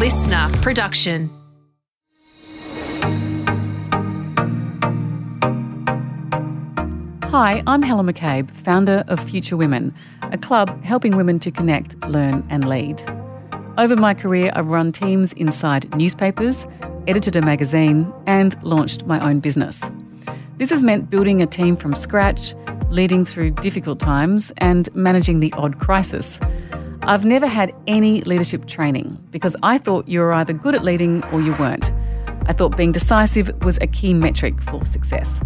LiSTNR 0.00 0.62
production. 0.62 1.28
Hi, 7.24 7.62
I'm 7.66 7.82
Helen 7.82 8.06
McCabe, 8.06 8.50
founder 8.50 9.04
of 9.08 9.22
Future 9.22 9.58
Women, 9.58 9.94
a 10.22 10.38
club 10.38 10.82
helping 10.82 11.18
women 11.18 11.38
to 11.40 11.50
connect, 11.50 12.02
learn, 12.06 12.46
and 12.48 12.66
lead. 12.66 13.02
Over 13.76 13.94
my 13.94 14.14
career, 14.14 14.50
I've 14.54 14.68
run 14.68 14.90
teams 14.90 15.34
inside 15.34 15.94
newspapers, 15.94 16.66
edited 17.06 17.36
a 17.36 17.42
magazine, 17.42 18.10
and 18.24 18.56
launched 18.62 19.04
my 19.04 19.20
own 19.20 19.40
business. 19.40 19.90
This 20.56 20.70
has 20.70 20.82
meant 20.82 21.10
building 21.10 21.42
a 21.42 21.46
team 21.46 21.76
from 21.76 21.94
scratch, 21.94 22.54
leading 22.88 23.26
through 23.26 23.50
difficult 23.50 24.00
times, 24.00 24.50
and 24.56 24.88
managing 24.94 25.40
the 25.40 25.52
odd 25.58 25.78
crisis. 25.78 26.40
I've 27.10 27.24
never 27.24 27.48
had 27.48 27.74
any 27.88 28.20
leadership 28.20 28.68
training 28.68 29.18
because 29.32 29.56
I 29.64 29.78
thought 29.78 30.06
you 30.06 30.20
were 30.20 30.32
either 30.32 30.52
good 30.52 30.76
at 30.76 30.84
leading 30.84 31.24
or 31.32 31.40
you 31.40 31.54
weren't. 31.54 31.92
I 32.46 32.52
thought 32.52 32.76
being 32.76 32.92
decisive 32.92 33.50
was 33.64 33.78
a 33.80 33.88
key 33.88 34.14
metric 34.14 34.62
for 34.62 34.86
success. 34.86 35.42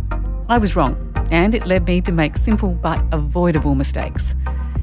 I 0.51 0.59
was 0.59 0.77
wrong, 0.77 0.95
and 1.31 1.55
it 1.55 1.67
led 1.67 1.87
me 1.87 2.03
to 2.03 2.13
make 2.13 2.37
simple 2.37 2.75
but 2.75 3.03
avoidable 3.13 3.75
mistakes. 3.75 4.35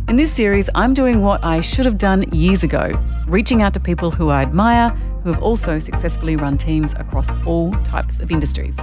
In 0.08 0.16
this 0.16 0.34
series, 0.34 0.72
I'm 0.74 0.96
doing 0.96 1.22
what 1.22 1.44
I 1.44 1.62
should 1.62 1.86
have 1.86 2.00
done 2.00 2.24
years 2.32 2.64
ago 2.64 3.00
reaching 3.28 3.62
out 3.62 3.74
to 3.74 3.80
people 3.80 4.10
who 4.10 4.30
I 4.30 4.42
admire 4.42 4.90
who 5.24 5.32
have 5.32 5.44
also 5.44 5.78
successfully 5.78 6.36
run 6.36 6.58
teams 6.58 6.96
across 6.96 7.30
all 7.46 7.74
types 7.86 8.18
of 8.18 8.32
industries. 8.32 8.76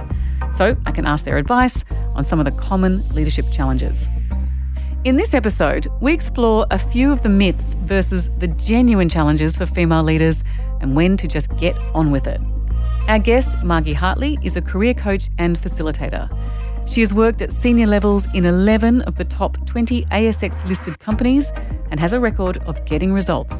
So 0.55 0.77
I 0.85 0.91
can 0.91 1.05
ask 1.05 1.25
their 1.25 1.37
advice 1.37 1.83
on 2.15 2.23
some 2.23 2.39
of 2.39 2.45
the 2.45 2.53
common 2.53 3.05
leadership 3.09 3.51
challenges. 3.51 4.07
In 5.05 5.15
this 5.15 5.33
episode, 5.33 5.87
we 6.01 6.11
explore 6.11 6.67
a 6.71 6.77
few 6.77 7.09
of 7.09 7.23
the 7.23 7.29
myths 7.29 7.73
versus 7.85 8.29
the 8.39 8.49
genuine 8.49 9.07
challenges 9.07 9.55
for 9.55 9.65
female 9.65 10.03
leaders 10.03 10.43
and 10.81 10.93
when 10.93 11.15
to 11.15 11.25
just 11.25 11.55
get 11.55 11.73
on 11.95 12.11
with 12.11 12.27
it. 12.27 12.41
Our 13.07 13.17
guest, 13.17 13.53
Margie 13.63 13.93
Hartley, 13.93 14.37
is 14.43 14.57
a 14.57 14.61
career 14.61 14.93
coach 14.93 15.29
and 15.37 15.57
facilitator. 15.57 16.27
She 16.85 16.99
has 16.99 17.13
worked 17.13 17.41
at 17.41 17.53
senior 17.53 17.87
levels 17.87 18.27
in 18.33 18.45
11 18.45 19.03
of 19.03 19.15
the 19.15 19.23
top 19.23 19.65
20 19.65 20.03
ASX 20.07 20.65
listed 20.65 20.99
companies 20.99 21.49
and 21.91 21.99
has 22.01 22.11
a 22.11 22.19
record 22.19 22.57
of 22.65 22.83
getting 22.83 23.13
results. 23.13 23.53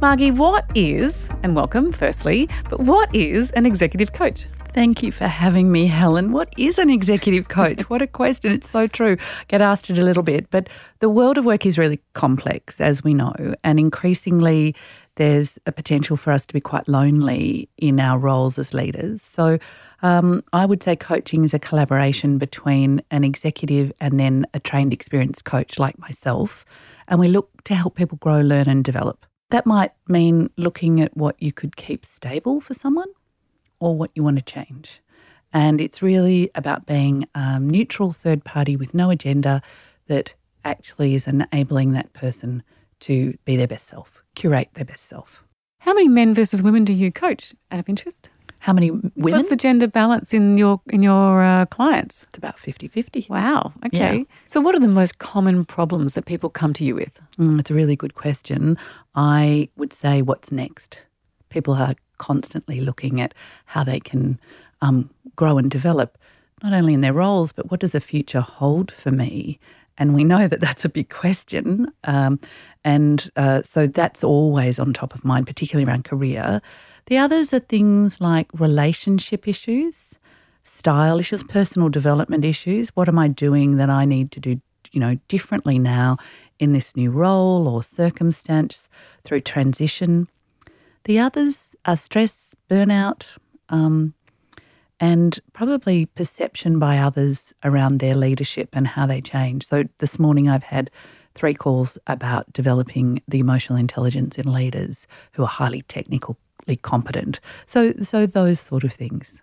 Margie, 0.00 0.30
what 0.30 0.70
is, 0.76 1.26
and 1.42 1.56
welcome 1.56 1.90
firstly, 1.90 2.48
but 2.70 2.78
what 2.78 3.12
is 3.12 3.50
an 3.52 3.66
executive 3.66 4.12
coach? 4.12 4.46
Thank 4.74 5.02
you 5.02 5.10
for 5.10 5.26
having 5.26 5.72
me, 5.72 5.86
Helen. 5.86 6.30
What 6.30 6.52
is 6.56 6.78
an 6.78 6.90
executive 6.90 7.48
coach? 7.58 7.88
what 7.90 8.02
a 8.02 8.06
question. 8.06 8.52
It's 8.52 8.68
so 8.68 8.86
true. 8.86 9.16
Get 9.48 9.60
asked 9.60 9.90
it 9.90 9.98
a 9.98 10.04
little 10.04 10.22
bit, 10.22 10.50
but 10.50 10.68
the 11.00 11.08
world 11.08 11.38
of 11.38 11.44
work 11.44 11.66
is 11.66 11.78
really 11.78 12.00
complex, 12.12 12.80
as 12.80 13.02
we 13.02 13.14
know, 13.14 13.34
and 13.64 13.80
increasingly 13.80 14.74
there's 15.16 15.58
a 15.66 15.72
potential 15.72 16.16
for 16.16 16.30
us 16.30 16.46
to 16.46 16.54
be 16.54 16.60
quite 16.60 16.86
lonely 16.86 17.68
in 17.76 17.98
our 17.98 18.18
roles 18.18 18.56
as 18.56 18.72
leaders. 18.72 19.20
So 19.20 19.58
um, 20.02 20.44
I 20.52 20.64
would 20.64 20.82
say 20.82 20.94
coaching 20.94 21.44
is 21.44 21.52
a 21.52 21.58
collaboration 21.58 22.38
between 22.38 23.02
an 23.10 23.24
executive 23.24 23.90
and 24.00 24.20
then 24.20 24.46
a 24.54 24.60
trained, 24.60 24.92
experienced 24.92 25.44
coach 25.44 25.78
like 25.80 25.98
myself. 25.98 26.64
And 27.08 27.18
we 27.18 27.26
look 27.26 27.64
to 27.64 27.74
help 27.74 27.96
people 27.96 28.18
grow, 28.18 28.40
learn, 28.40 28.68
and 28.68 28.84
develop. 28.84 29.26
That 29.50 29.66
might 29.66 29.92
mean 30.06 30.50
looking 30.56 31.00
at 31.00 31.16
what 31.16 31.34
you 31.42 31.52
could 31.52 31.74
keep 31.74 32.06
stable 32.06 32.60
for 32.60 32.74
someone 32.74 33.08
or 33.80 33.96
what 33.96 34.10
you 34.14 34.22
want 34.22 34.36
to 34.36 34.42
change. 34.42 35.00
And 35.52 35.80
it's 35.80 36.02
really 36.02 36.50
about 36.54 36.86
being 36.86 37.26
a 37.34 37.58
neutral 37.58 38.12
third 38.12 38.44
party 38.44 38.76
with 38.76 38.94
no 38.94 39.10
agenda 39.10 39.62
that 40.06 40.34
actually 40.64 41.14
is 41.14 41.26
enabling 41.26 41.92
that 41.92 42.12
person 42.12 42.62
to 43.00 43.36
be 43.44 43.56
their 43.56 43.68
best 43.68 43.86
self, 43.86 44.22
curate 44.34 44.68
their 44.74 44.84
best 44.84 45.06
self. 45.06 45.42
How 45.80 45.94
many 45.94 46.08
men 46.08 46.34
versus 46.34 46.62
women 46.62 46.84
do 46.84 46.92
you 46.92 47.12
coach 47.12 47.54
out 47.70 47.78
of 47.78 47.88
interest? 47.88 48.30
How 48.60 48.72
many 48.72 48.90
women? 48.90 49.12
What's 49.14 49.48
the 49.48 49.56
gender 49.56 49.86
balance 49.86 50.34
in 50.34 50.58
your 50.58 50.80
in 50.90 51.02
your 51.02 51.42
uh, 51.42 51.66
clients? 51.66 52.26
It's 52.28 52.38
about 52.38 52.56
50-50. 52.58 53.28
Wow. 53.28 53.72
Okay. 53.86 54.18
Yeah. 54.18 54.24
So 54.46 54.60
what 54.60 54.74
are 54.74 54.80
the 54.80 54.88
most 54.88 55.18
common 55.18 55.64
problems 55.64 56.14
that 56.14 56.26
people 56.26 56.50
come 56.50 56.72
to 56.74 56.84
you 56.84 56.96
with? 56.96 57.20
Mm, 57.38 57.60
it's 57.60 57.70
a 57.70 57.74
really 57.74 57.94
good 57.94 58.14
question. 58.14 58.76
I 59.14 59.68
would 59.76 59.92
say 59.92 60.22
what's 60.22 60.50
next. 60.50 60.98
People 61.50 61.74
are 61.74 61.94
constantly 62.18 62.80
looking 62.80 63.20
at 63.20 63.34
how 63.66 63.84
they 63.84 64.00
can 64.00 64.38
um, 64.82 65.10
grow 65.36 65.58
and 65.58 65.70
develop, 65.70 66.18
not 66.62 66.72
only 66.72 66.94
in 66.94 67.00
their 67.00 67.12
roles, 67.12 67.52
but 67.52 67.70
what 67.70 67.80
does 67.80 67.92
the 67.92 68.00
future 68.00 68.40
hold 68.40 68.90
for 68.90 69.10
me? 69.10 69.58
And 69.96 70.14
we 70.14 70.24
know 70.24 70.46
that 70.46 70.60
that's 70.60 70.84
a 70.84 70.88
big 70.88 71.08
question. 71.08 71.92
Um, 72.04 72.38
and 72.84 73.30
uh, 73.36 73.62
so 73.62 73.86
that's 73.86 74.22
always 74.22 74.78
on 74.78 74.92
top 74.92 75.14
of 75.14 75.24
mind, 75.24 75.46
particularly 75.46 75.88
around 75.88 76.04
career. 76.04 76.62
The 77.06 77.18
others 77.18 77.52
are 77.52 77.58
things 77.58 78.20
like 78.20 78.48
relationship 78.52 79.48
issues, 79.48 80.18
style 80.62 81.18
issues, 81.18 81.42
personal 81.42 81.88
development 81.88 82.44
issues. 82.44 82.90
What 82.90 83.08
am 83.08 83.18
I 83.18 83.28
doing 83.28 83.76
that 83.76 83.90
I 83.90 84.04
need 84.04 84.30
to 84.32 84.40
do, 84.40 84.60
you 84.92 85.00
know, 85.00 85.18
differently 85.26 85.78
now 85.78 86.16
in 86.58 86.72
this 86.72 86.94
new 86.94 87.10
role 87.10 87.66
or 87.66 87.82
circumstance 87.82 88.88
through 89.24 89.40
transition? 89.40 90.28
The 91.04 91.18
others 91.18 91.74
are 91.88 91.96
stress, 91.96 92.54
burnout, 92.68 93.24
um, 93.70 94.12
and 95.00 95.40
probably 95.54 96.04
perception 96.04 96.78
by 96.78 96.98
others 96.98 97.54
around 97.64 97.98
their 97.98 98.14
leadership 98.14 98.68
and 98.74 98.88
how 98.88 99.06
they 99.06 99.22
change. 99.22 99.66
So 99.66 99.84
this 99.98 100.18
morning 100.18 100.50
I've 100.50 100.64
had 100.64 100.90
three 101.34 101.54
calls 101.54 101.96
about 102.06 102.52
developing 102.52 103.22
the 103.26 103.38
emotional 103.38 103.78
intelligence 103.78 104.36
in 104.36 104.52
leaders 104.52 105.06
who 105.32 105.44
are 105.44 105.48
highly 105.48 105.80
technically 105.82 106.76
competent. 106.82 107.40
So, 107.66 107.94
so 108.02 108.26
those 108.26 108.60
sort 108.60 108.84
of 108.84 108.92
things. 108.92 109.40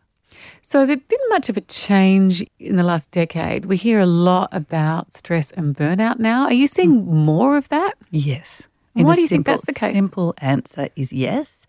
So, 0.61 0.85
there's 0.85 0.99
been 0.99 1.17
much 1.29 1.47
of 1.47 1.55
a 1.55 1.61
change 1.61 2.45
in 2.59 2.75
the 2.75 2.83
last 2.83 3.09
decade. 3.11 3.65
We 3.65 3.77
hear 3.77 4.01
a 4.01 4.05
lot 4.05 4.49
about 4.51 5.13
stress 5.13 5.49
and 5.51 5.73
burnout 5.73 6.19
now. 6.19 6.43
Are 6.43 6.53
you 6.53 6.67
seeing 6.67 7.03
mm. 7.03 7.05
more 7.05 7.55
of 7.55 7.69
that? 7.69 7.93
Yes. 8.11 8.67
Why 9.03 9.15
do 9.15 9.21
you 9.21 9.27
simple, 9.27 9.35
think 9.35 9.45
that's 9.45 9.65
the 9.65 9.73
case? 9.73 9.93
Simple 9.93 10.33
answer 10.37 10.89
is 10.95 11.11
yes. 11.11 11.67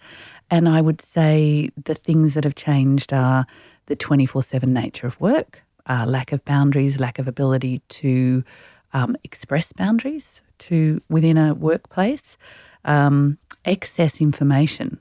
And 0.50 0.68
I 0.68 0.80
would 0.80 1.00
say 1.00 1.70
the 1.82 1.94
things 1.94 2.34
that 2.34 2.44
have 2.44 2.54
changed 2.54 3.12
are 3.12 3.46
the 3.86 3.96
24 3.96 4.42
7 4.42 4.72
nature 4.72 5.06
of 5.06 5.20
work, 5.20 5.62
uh, 5.86 6.04
lack 6.06 6.32
of 6.32 6.44
boundaries, 6.44 7.00
lack 7.00 7.18
of 7.18 7.28
ability 7.28 7.82
to 7.88 8.44
um, 8.92 9.16
express 9.24 9.72
boundaries 9.72 10.42
to 10.58 11.00
within 11.08 11.36
a 11.36 11.54
workplace, 11.54 12.36
um, 12.84 13.38
excess 13.64 14.20
information 14.20 15.00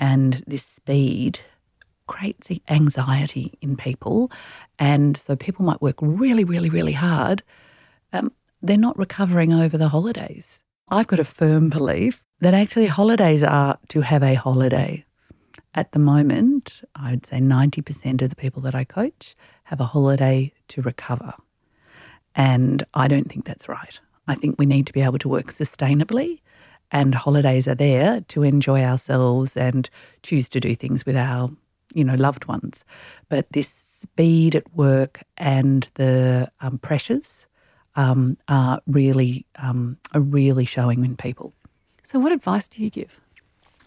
and 0.00 0.42
this 0.46 0.64
speed 0.64 1.40
creates 2.06 2.48
anxiety 2.68 3.56
in 3.60 3.76
people. 3.76 4.32
And 4.78 5.16
so 5.16 5.36
people 5.36 5.64
might 5.64 5.82
work 5.82 5.96
really, 6.00 6.42
really, 6.42 6.70
really 6.70 6.94
hard. 6.94 7.44
Um, 8.12 8.32
they're 8.62 8.76
not 8.78 8.98
recovering 8.98 9.52
over 9.52 9.78
the 9.78 9.90
holidays. 9.90 10.60
I've 10.88 11.06
got 11.06 11.20
a 11.20 11.24
firm 11.24 11.68
belief 11.68 12.24
that 12.40 12.54
actually 12.54 12.86
holidays 12.86 13.42
are 13.42 13.78
to 13.88 14.00
have 14.00 14.22
a 14.22 14.34
holiday. 14.34 15.04
At 15.74 15.92
the 15.92 15.98
moment, 15.98 16.82
I'd 16.96 17.26
say 17.26 17.38
90% 17.38 18.22
of 18.22 18.30
the 18.30 18.36
people 18.36 18.62
that 18.62 18.74
I 18.74 18.84
coach 18.84 19.36
have 19.64 19.80
a 19.80 19.84
holiday 19.84 20.52
to 20.68 20.82
recover. 20.82 21.34
And 22.34 22.84
I 22.94 23.08
don't 23.08 23.30
think 23.30 23.44
that's 23.44 23.68
right. 23.68 23.98
I 24.26 24.34
think 24.34 24.56
we 24.58 24.66
need 24.66 24.86
to 24.86 24.92
be 24.92 25.02
able 25.02 25.18
to 25.18 25.28
work 25.28 25.52
sustainably 25.52 26.40
and 26.90 27.14
holidays 27.14 27.68
are 27.68 27.74
there 27.74 28.20
to 28.28 28.42
enjoy 28.42 28.82
ourselves 28.82 29.56
and 29.56 29.88
choose 30.22 30.48
to 30.50 30.60
do 30.60 30.74
things 30.74 31.06
with 31.06 31.16
our, 31.16 31.50
you 31.94 32.04
know, 32.04 32.14
loved 32.14 32.46
ones. 32.46 32.84
But 33.28 33.46
this 33.52 33.68
speed 33.68 34.56
at 34.56 34.74
work 34.74 35.22
and 35.36 35.88
the 35.94 36.50
um, 36.60 36.78
pressures 36.78 37.46
um, 37.96 38.38
are 38.48 38.80
really 38.86 39.46
um, 39.56 39.98
are 40.14 40.20
really 40.20 40.64
showing 40.64 41.04
in 41.04 41.16
people. 41.16 41.52
So, 42.10 42.18
what 42.18 42.32
advice 42.32 42.66
do 42.66 42.82
you 42.82 42.90
give? 42.90 43.20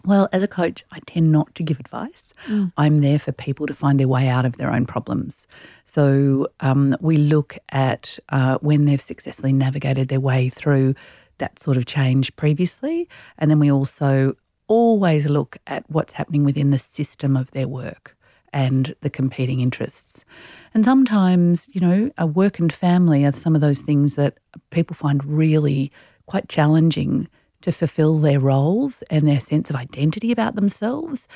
Well, 0.06 0.30
as 0.32 0.42
a 0.42 0.48
coach, 0.48 0.82
I 0.90 1.00
tend 1.00 1.30
not 1.30 1.54
to 1.56 1.62
give 1.62 1.78
advice. 1.78 2.32
Mm. 2.46 2.72
I'm 2.78 3.02
there 3.02 3.18
for 3.18 3.32
people 3.32 3.66
to 3.66 3.74
find 3.74 4.00
their 4.00 4.08
way 4.08 4.28
out 4.28 4.46
of 4.46 4.56
their 4.56 4.72
own 4.72 4.86
problems. 4.86 5.46
So 5.84 6.48
um, 6.60 6.96
we 7.02 7.18
look 7.18 7.58
at 7.68 8.18
uh, 8.30 8.56
when 8.62 8.86
they've 8.86 8.98
successfully 8.98 9.52
navigated 9.52 10.08
their 10.08 10.20
way 10.20 10.48
through 10.48 10.94
that 11.36 11.58
sort 11.58 11.76
of 11.76 11.84
change 11.84 12.34
previously. 12.36 13.10
And 13.36 13.50
then 13.50 13.58
we 13.58 13.70
also 13.70 14.36
always 14.68 15.26
look 15.26 15.58
at 15.66 15.84
what's 15.90 16.14
happening 16.14 16.44
within 16.44 16.70
the 16.70 16.78
system 16.78 17.36
of 17.36 17.50
their 17.50 17.68
work 17.68 18.16
and 18.54 18.94
the 19.02 19.10
competing 19.10 19.60
interests. 19.60 20.24
And 20.72 20.82
sometimes, 20.82 21.68
you 21.72 21.80
know, 21.82 22.10
a 22.16 22.26
work 22.26 22.58
and 22.58 22.72
family 22.72 23.26
are 23.26 23.32
some 23.32 23.54
of 23.54 23.60
those 23.60 23.82
things 23.82 24.14
that 24.14 24.38
people 24.70 24.96
find 24.96 25.22
really 25.26 25.92
quite 26.24 26.48
challenging 26.48 27.28
to 27.64 27.72
fulfill 27.72 28.18
their 28.18 28.38
roles 28.38 29.02
and 29.08 29.26
their 29.26 29.40
sense 29.40 29.70
of 29.70 29.76
identity 29.76 30.30
about 30.30 30.54
themselves 30.54 31.26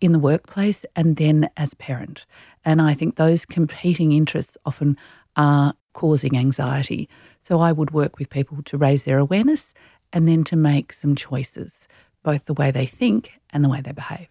in 0.00 0.12
the 0.12 0.18
workplace 0.18 0.86
and 0.96 1.16
then 1.16 1.50
as 1.54 1.74
parent. 1.74 2.24
And 2.64 2.80
I 2.80 2.94
think 2.94 3.16
those 3.16 3.44
competing 3.44 4.12
interests 4.12 4.56
often 4.64 4.96
are 5.36 5.74
causing 5.92 6.34
anxiety. 6.34 7.10
So 7.42 7.60
I 7.60 7.72
would 7.72 7.90
work 7.90 8.18
with 8.18 8.30
people 8.30 8.62
to 8.62 8.78
raise 8.78 9.04
their 9.04 9.18
awareness 9.18 9.74
and 10.14 10.26
then 10.26 10.44
to 10.44 10.56
make 10.56 10.94
some 10.94 11.14
choices, 11.14 11.86
both 12.22 12.46
the 12.46 12.54
way 12.54 12.70
they 12.70 12.86
think 12.86 13.32
and 13.50 13.62
the 13.62 13.68
way 13.68 13.82
they 13.82 13.92
behave. 13.92 14.28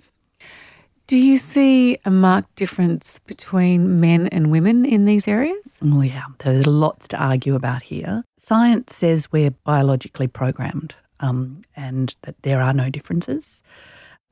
Do 1.05 1.15
you 1.15 1.37
see 1.37 1.99
a 2.05 2.09
marked 2.09 2.55
difference 2.55 3.19
between 3.19 3.99
men 3.99 4.25
and 4.29 4.49
women 4.49 4.83
in 4.83 5.05
these 5.05 5.27
areas? 5.27 5.77
Oh, 5.79 6.01
yeah. 6.01 6.25
There's 6.39 6.65
lots 6.65 7.07
to 7.09 7.17
argue 7.17 7.53
about 7.53 7.83
here. 7.83 8.23
Science 8.39 8.95
says 8.95 9.31
we're 9.31 9.51
biologically 9.51 10.27
programmed 10.27 10.95
um, 11.19 11.61
and 11.75 12.15
that 12.23 12.35
there 12.43 12.61
are 12.61 12.73
no 12.73 12.89
differences. 12.89 13.61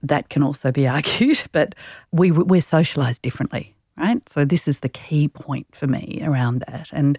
That 0.01 0.29
can 0.29 0.43
also 0.43 0.71
be 0.71 0.87
argued, 0.95 1.43
but 1.51 1.75
we, 2.11 2.31
we're 2.31 2.61
socialized 2.61 3.21
differently, 3.21 3.75
right? 3.97 4.27
So, 4.29 4.45
this 4.45 4.67
is 4.67 4.79
the 4.79 4.89
key 4.89 5.27
point 5.27 5.67
for 5.75 5.87
me 5.87 6.21
around 6.23 6.63
that. 6.67 6.89
And 6.91 7.17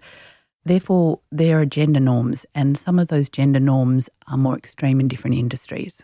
therefore, 0.64 1.20
there 1.32 1.60
are 1.60 1.66
gender 1.66 2.00
norms, 2.00 2.46
and 2.54 2.76
some 2.76 2.98
of 2.98 3.08
those 3.08 3.28
gender 3.28 3.60
norms 3.60 4.08
are 4.26 4.36
more 4.36 4.56
extreme 4.56 5.00
in 5.00 5.08
different 5.08 5.36
industries. 5.36 6.02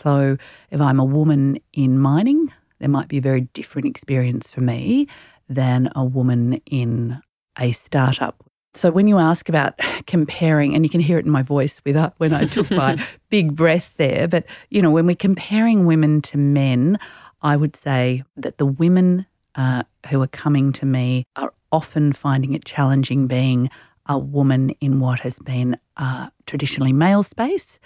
So, 0.00 0.36
if 0.70 0.80
I'm 0.80 1.00
a 1.00 1.04
woman 1.04 1.58
in 1.72 1.98
mining, 1.98 2.52
there 2.78 2.88
might 2.88 3.08
be 3.08 3.18
a 3.18 3.22
very 3.22 3.42
different 3.54 3.86
experience 3.86 4.50
for 4.50 4.60
me 4.60 5.06
than 5.48 5.90
a 5.94 6.04
woman 6.04 6.54
in 6.66 7.20
a 7.58 7.72
startup. 7.72 8.42
So 8.74 8.90
when 8.90 9.06
you 9.06 9.18
ask 9.18 9.48
about 9.48 9.78
comparing, 10.06 10.74
and 10.74 10.84
you 10.84 10.90
can 10.90 11.00
hear 11.00 11.18
it 11.18 11.26
in 11.26 11.30
my 11.30 11.42
voice 11.42 11.80
with 11.84 11.96
uh, 11.96 12.10
when 12.18 12.32
I 12.32 12.44
took 12.44 12.70
my 12.70 12.96
big 13.30 13.54
breath 13.54 13.92
there, 13.96 14.28
but 14.28 14.44
you 14.70 14.82
know 14.82 14.90
when 14.90 15.06
we're 15.06 15.16
comparing 15.16 15.86
women 15.86 16.22
to 16.22 16.38
men, 16.38 16.98
I 17.42 17.56
would 17.56 17.76
say 17.76 18.24
that 18.36 18.58
the 18.58 18.66
women 18.66 19.26
uh, 19.54 19.82
who 20.08 20.22
are 20.22 20.28
coming 20.28 20.72
to 20.72 20.86
me 20.86 21.26
are 21.36 21.52
often 21.70 22.12
finding 22.12 22.54
it 22.54 22.64
challenging 22.64 23.26
being 23.26 23.70
a 24.06 24.18
woman 24.18 24.70
in 24.80 25.00
what 25.00 25.20
has 25.20 25.38
been 25.38 25.78
a 25.96 26.30
traditionally 26.46 26.92
male 26.92 27.22
space, 27.22 27.78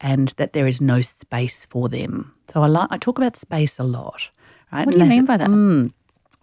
and 0.00 0.28
that 0.36 0.52
there 0.52 0.66
is 0.66 0.80
no 0.80 1.00
space 1.02 1.66
for 1.66 1.88
them. 1.88 2.34
So 2.52 2.62
I, 2.62 2.68
li- 2.68 2.86
I 2.90 2.98
talk 2.98 3.18
about 3.18 3.36
space 3.36 3.78
a 3.78 3.84
lot. 3.84 4.30
Right? 4.72 4.86
What 4.86 4.94
do 4.94 5.00
you 5.00 5.06
mean 5.06 5.24
by 5.24 5.36
that? 5.36 5.48
Mm, 5.48 5.92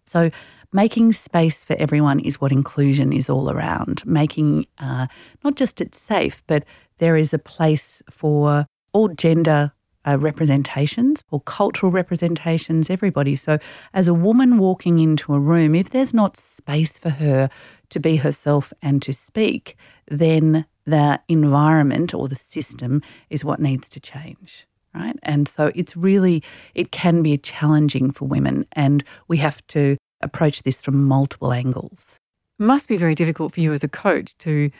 so, 0.05 0.29
making 0.73 1.13
space 1.13 1.63
for 1.63 1.75
everyone 1.77 2.19
is 2.19 2.41
what 2.41 2.51
inclusion 2.51 3.13
is 3.13 3.29
all 3.29 3.49
around. 3.49 4.05
Making 4.05 4.65
uh, 4.79 5.07
not 5.43 5.55
just 5.55 5.79
it 5.79 5.95
safe, 5.95 6.41
but 6.47 6.63
there 6.97 7.15
is 7.15 7.33
a 7.33 7.39
place 7.39 8.01
for 8.09 8.65
all 8.91 9.07
gender 9.09 9.71
uh, 10.05 10.17
representations 10.17 11.23
or 11.31 11.39
cultural 11.41 11.91
representations, 11.91 12.89
everybody. 12.89 13.35
So, 13.35 13.57
as 13.93 14.07
a 14.07 14.13
woman 14.13 14.57
walking 14.57 14.99
into 14.99 15.33
a 15.33 15.39
room, 15.39 15.75
if 15.75 15.91
there's 15.91 16.13
not 16.13 16.35
space 16.35 16.97
for 16.97 17.09
her 17.09 17.49
to 17.89 17.99
be 17.99 18.17
herself 18.17 18.73
and 18.81 19.01
to 19.01 19.13
speak, 19.13 19.77
then 20.09 20.65
the 20.85 21.21
environment 21.29 22.13
or 22.13 22.27
the 22.27 22.35
system 22.35 23.01
is 23.29 23.45
what 23.45 23.61
needs 23.61 23.87
to 23.89 23.99
change 23.99 24.67
right? 24.95 25.17
And 25.23 25.47
so 25.47 25.71
it's 25.73 25.97
really, 25.97 26.43
it 26.75 26.91
can 26.91 27.23
be 27.23 27.37
challenging 27.37 28.11
for 28.11 28.25
women, 28.25 28.65
and 28.73 29.03
we 29.27 29.37
have 29.37 29.65
to 29.67 29.97
approach 30.23 30.63
this 30.63 30.81
from 30.81 31.05
multiple 31.05 31.53
angles. 31.53 32.19
It 32.59 32.63
must 32.63 32.87
be 32.87 32.97
very 32.97 33.15
difficult 33.15 33.53
for 33.53 33.59
you 33.61 33.73
as 33.73 33.83
a 33.83 33.87
coach 33.87 34.37
to 34.39 34.71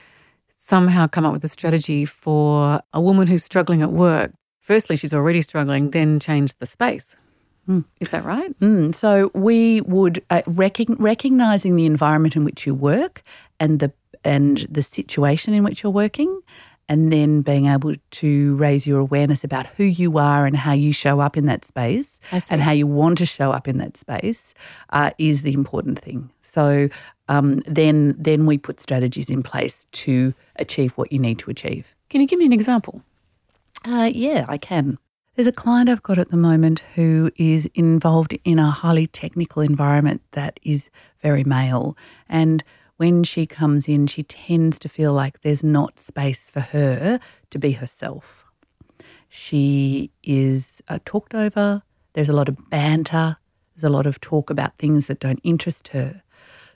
somehow 0.56 1.07
come 1.07 1.25
up 1.25 1.34
with 1.34 1.44
a 1.44 1.50
strategy 1.50 2.06
for 2.06 2.81
a 2.94 3.01
woman 3.01 3.28
who's 3.28 3.44
struggling 3.44 3.81
at 3.81 3.92
work. 3.92 4.31
Firstly, 4.62 4.95
she's 4.95 5.13
already 5.13 5.42
struggling, 5.42 5.92
then 5.92 6.19
change 6.19 6.56
the 6.60 6.66
space. 6.66 7.18
Mm. 7.68 7.86
Is 8.00 8.10
that 8.10 8.24
right? 8.24 8.57
Mm. 8.60 8.94
So 8.94 9.31
we 9.34 9.81
would 9.81 10.24
uh, 10.30 10.42
rec- 10.48 10.78
recognizing 10.98 11.75
the 11.75 11.86
environment 11.86 12.36
in 12.36 12.44
which 12.44 12.66
you 12.66 12.74
work 12.74 13.24
and 13.60 13.80
the 13.80 13.92
and 14.25 14.66
the 14.69 14.81
situation 14.81 15.54
in 15.54 15.63
which 15.63 15.84
you're 15.84 15.92
working, 15.92 16.42
and 16.90 17.12
then 17.12 17.42
being 17.42 17.68
able 17.68 17.96
to 18.12 18.56
raise 18.58 18.86
your 18.86 19.00
awareness 19.00 19.44
about 19.44 19.68
who 19.78 19.84
you 19.84 20.18
are 20.18 20.46
and 20.46 20.58
how 20.58 20.74
you 20.74 20.92
show 20.92 21.20
up 21.20 21.38
in 21.38 21.46
that 21.46 21.66
space 21.66 22.20
and 22.50 22.62
how 22.62 22.72
you 22.72 22.88
want 22.88 23.18
to 23.18 23.26
show 23.26 23.52
up 23.52 23.68
in 23.68 23.78
that 23.78 23.98
space 23.98 24.54
uh, 24.90 25.12
is 25.18 25.44
the 25.44 25.54
important 25.54 26.00
thing. 26.00 26.30
So 26.42 26.90
um, 27.30 27.62
then, 27.66 28.16
then 28.18 28.46
we 28.46 28.58
put 28.58 28.80
strategies 28.80 29.30
in 29.30 29.44
place 29.44 29.88
to 29.92 30.34
achieve 30.58 30.92
what 30.94 31.12
you 31.12 31.20
need 31.20 31.40
to 31.40 31.50
achieve. 31.50 31.88
Can 32.10 32.22
you 32.22 32.28
give 32.28 32.40
me 32.40 32.46
an 32.46 32.54
example? 32.54 33.02
Uh, 33.86 34.12
yeah, 34.14 34.46
I 34.48 34.58
can. 34.58 34.98
There's 35.36 35.48
a 35.48 35.52
client 35.52 35.90
I've 35.90 36.04
got 36.04 36.20
at 36.20 36.30
the 36.30 36.38
moment 36.38 36.84
who 36.94 37.32
is 37.38 37.68
involved 37.74 38.38
in 38.46 38.60
a 38.60 38.70
highly 38.70 39.08
technical 39.08 39.64
environment 39.64 40.22
that 40.34 40.60
is 40.62 40.90
very 41.24 41.44
male. 41.44 41.98
And 42.30 42.64
when 43.04 43.22
she 43.26 43.46
comes 43.46 43.90
in, 43.90 44.08
she 44.08 44.24
tends 44.24 44.80
to 44.80 44.88
feel 44.88 45.12
like 45.12 45.42
there's 45.42 45.62
not 45.62 46.00
space 46.00 46.50
for 46.50 46.62
her 46.62 47.20
to 47.50 47.60
be 47.60 47.74
herself. 47.74 48.46
She 49.28 50.10
is 50.24 50.82
uh, 50.88 51.00
talked 51.04 51.36
over, 51.36 51.84
there's 52.14 52.30
a 52.30 52.40
lot 52.40 52.48
of 52.48 52.70
banter, 52.70 53.36
there's 53.76 53.84
a 53.84 53.90
lot 53.90 54.06
of 54.06 54.22
talk 54.22 54.50
about 54.50 54.78
things 54.78 55.08
that 55.08 55.20
don't 55.20 55.42
interest 55.44 55.90
her. 55.90 56.24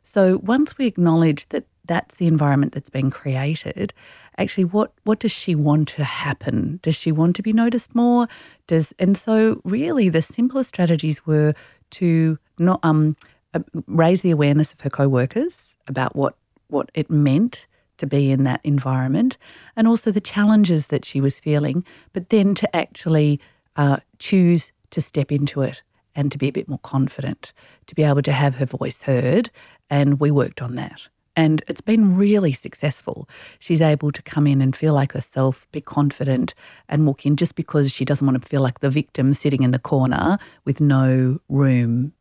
So 0.04 0.40
once 0.40 0.78
we 0.78 0.86
acknowledge 0.86 1.48
that 1.48 1.64
that's 1.86 2.16
the 2.16 2.28
environment 2.28 2.74
that's 2.74 2.90
been 2.90 3.10
created, 3.10 3.94
actually 4.38 4.66
what 4.66 4.92
what 5.06 5.20
does 5.20 5.32
she 5.32 5.56
want 5.56 5.88
to 5.96 6.04
happen? 6.04 6.82
Does 6.84 6.96
she 6.96 7.14
want 7.14 7.38
to 7.38 7.42
be 7.42 7.54
noticed 7.54 7.96
more? 7.96 8.28
Does 8.68 8.94
and 9.00 9.18
so 9.18 9.62
really 9.64 10.10
the 10.10 10.22
simplest 10.22 10.68
strategies 10.68 11.26
were 11.26 11.54
to 11.92 12.38
not 12.60 12.82
um 12.84 13.16
uh, 13.54 13.62
raise 13.88 14.24
the 14.24 14.32
awareness 14.32 14.74
of 14.74 14.82
her 14.82 14.90
co-workers 14.90 15.77
about 15.88 16.16
what 16.16 16.36
what 16.70 16.92
it 16.94 17.10
meant 17.10 17.66
to 17.98 18.06
be 18.06 18.32
in 18.32 18.44
that 18.44 18.62
environment 18.64 19.38
and 19.76 19.88
also 19.88 20.12
the 20.12 20.22
challenges 20.22 20.88
that 20.88 21.06
she 21.06 21.22
was 21.22 21.40
feeling, 21.40 21.84
but 22.14 22.30
then 22.30 22.54
to 22.54 22.76
actually 22.76 23.40
uh, 23.76 23.98
choose 24.20 24.72
to 24.92 25.02
step 25.02 25.32
into 25.32 25.62
it 25.62 25.82
and 26.16 26.32
to 26.32 26.38
be 26.38 26.48
a 26.48 26.52
bit 26.52 26.68
more 26.68 26.80
confident, 26.80 27.54
to 27.86 27.96
be 27.96 28.04
able 28.04 28.22
to 28.22 28.32
have 28.32 28.56
her 28.56 28.66
voice 28.66 29.04
heard. 29.04 29.50
And 29.90 30.20
we 30.20 30.32
worked 30.32 30.62
on 30.62 30.76
that. 30.76 31.08
And 31.36 31.64
it's 31.68 31.82
been 31.82 32.18
really 32.18 32.52
successful. 32.52 33.30
She's 33.60 33.82
able 33.82 34.12
to 34.12 34.24
come 34.24 34.48
in 34.48 34.60
and 34.60 34.76
feel 34.76 34.96
like 34.96 35.12
herself, 35.12 35.68
be 35.72 35.82
confident, 35.82 36.56
and 36.90 37.06
walk 37.06 37.28
in 37.28 37.36
just 37.36 37.54
because 37.54 37.92
she 37.92 38.04
doesn't 38.04 38.26
want 38.26 38.42
to 38.42 38.48
feel 38.50 38.62
like 38.62 38.80
the 38.80 38.90
victim 38.90 39.34
sitting 39.34 39.62
in 39.62 39.70
the 39.70 39.78
corner 39.78 40.40
with 40.66 40.82
no 40.82 41.40
room 41.48 42.14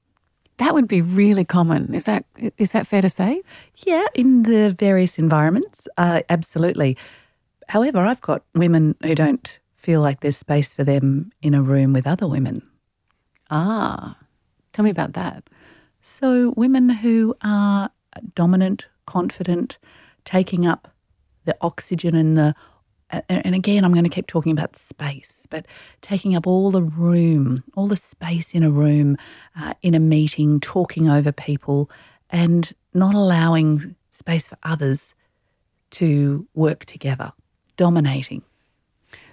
that 0.58 0.74
would 0.74 0.88
be 0.88 1.00
really 1.02 1.44
common. 1.44 1.94
Is 1.94 2.04
that 2.04 2.24
is 2.56 2.72
that 2.72 2.86
fair 2.86 3.02
to 3.02 3.10
say? 3.10 3.42
Yeah, 3.86 4.06
in 4.14 4.44
the 4.44 4.74
various 4.78 5.18
environments, 5.18 5.86
uh, 5.96 6.22
absolutely. 6.28 6.96
However, 7.68 8.00
I've 8.00 8.20
got 8.20 8.42
women 8.54 8.94
who 9.02 9.14
don't 9.14 9.58
feel 9.76 10.00
like 10.00 10.20
there's 10.20 10.36
space 10.36 10.74
for 10.74 10.84
them 10.84 11.32
in 11.42 11.54
a 11.54 11.62
room 11.62 11.92
with 11.92 12.06
other 12.06 12.26
women. 12.26 12.62
Ah, 13.50 14.16
tell 14.72 14.84
me 14.84 14.90
about 14.90 15.12
that. 15.12 15.44
So, 16.02 16.54
women 16.56 16.88
who 16.88 17.36
are 17.42 17.90
dominant, 18.34 18.86
confident, 19.06 19.78
taking 20.24 20.66
up 20.66 20.92
the 21.44 21.56
oxygen 21.60 22.14
and 22.14 22.36
the 22.36 22.54
and 23.10 23.54
again, 23.54 23.84
I'm 23.84 23.92
going 23.92 24.04
to 24.04 24.10
keep 24.10 24.26
talking 24.26 24.52
about 24.52 24.76
space, 24.76 25.46
but 25.48 25.66
taking 26.02 26.34
up 26.34 26.46
all 26.46 26.70
the 26.70 26.82
room, 26.82 27.62
all 27.76 27.86
the 27.86 27.96
space 27.96 28.52
in 28.52 28.62
a 28.62 28.70
room, 28.70 29.16
uh, 29.58 29.74
in 29.82 29.94
a 29.94 30.00
meeting, 30.00 30.58
talking 30.60 31.08
over 31.08 31.32
people, 31.32 31.90
and 32.30 32.72
not 32.94 33.14
allowing 33.14 33.94
space 34.10 34.48
for 34.48 34.58
others 34.62 35.14
to 35.92 36.48
work 36.54 36.84
together, 36.84 37.32
dominating. 37.76 38.42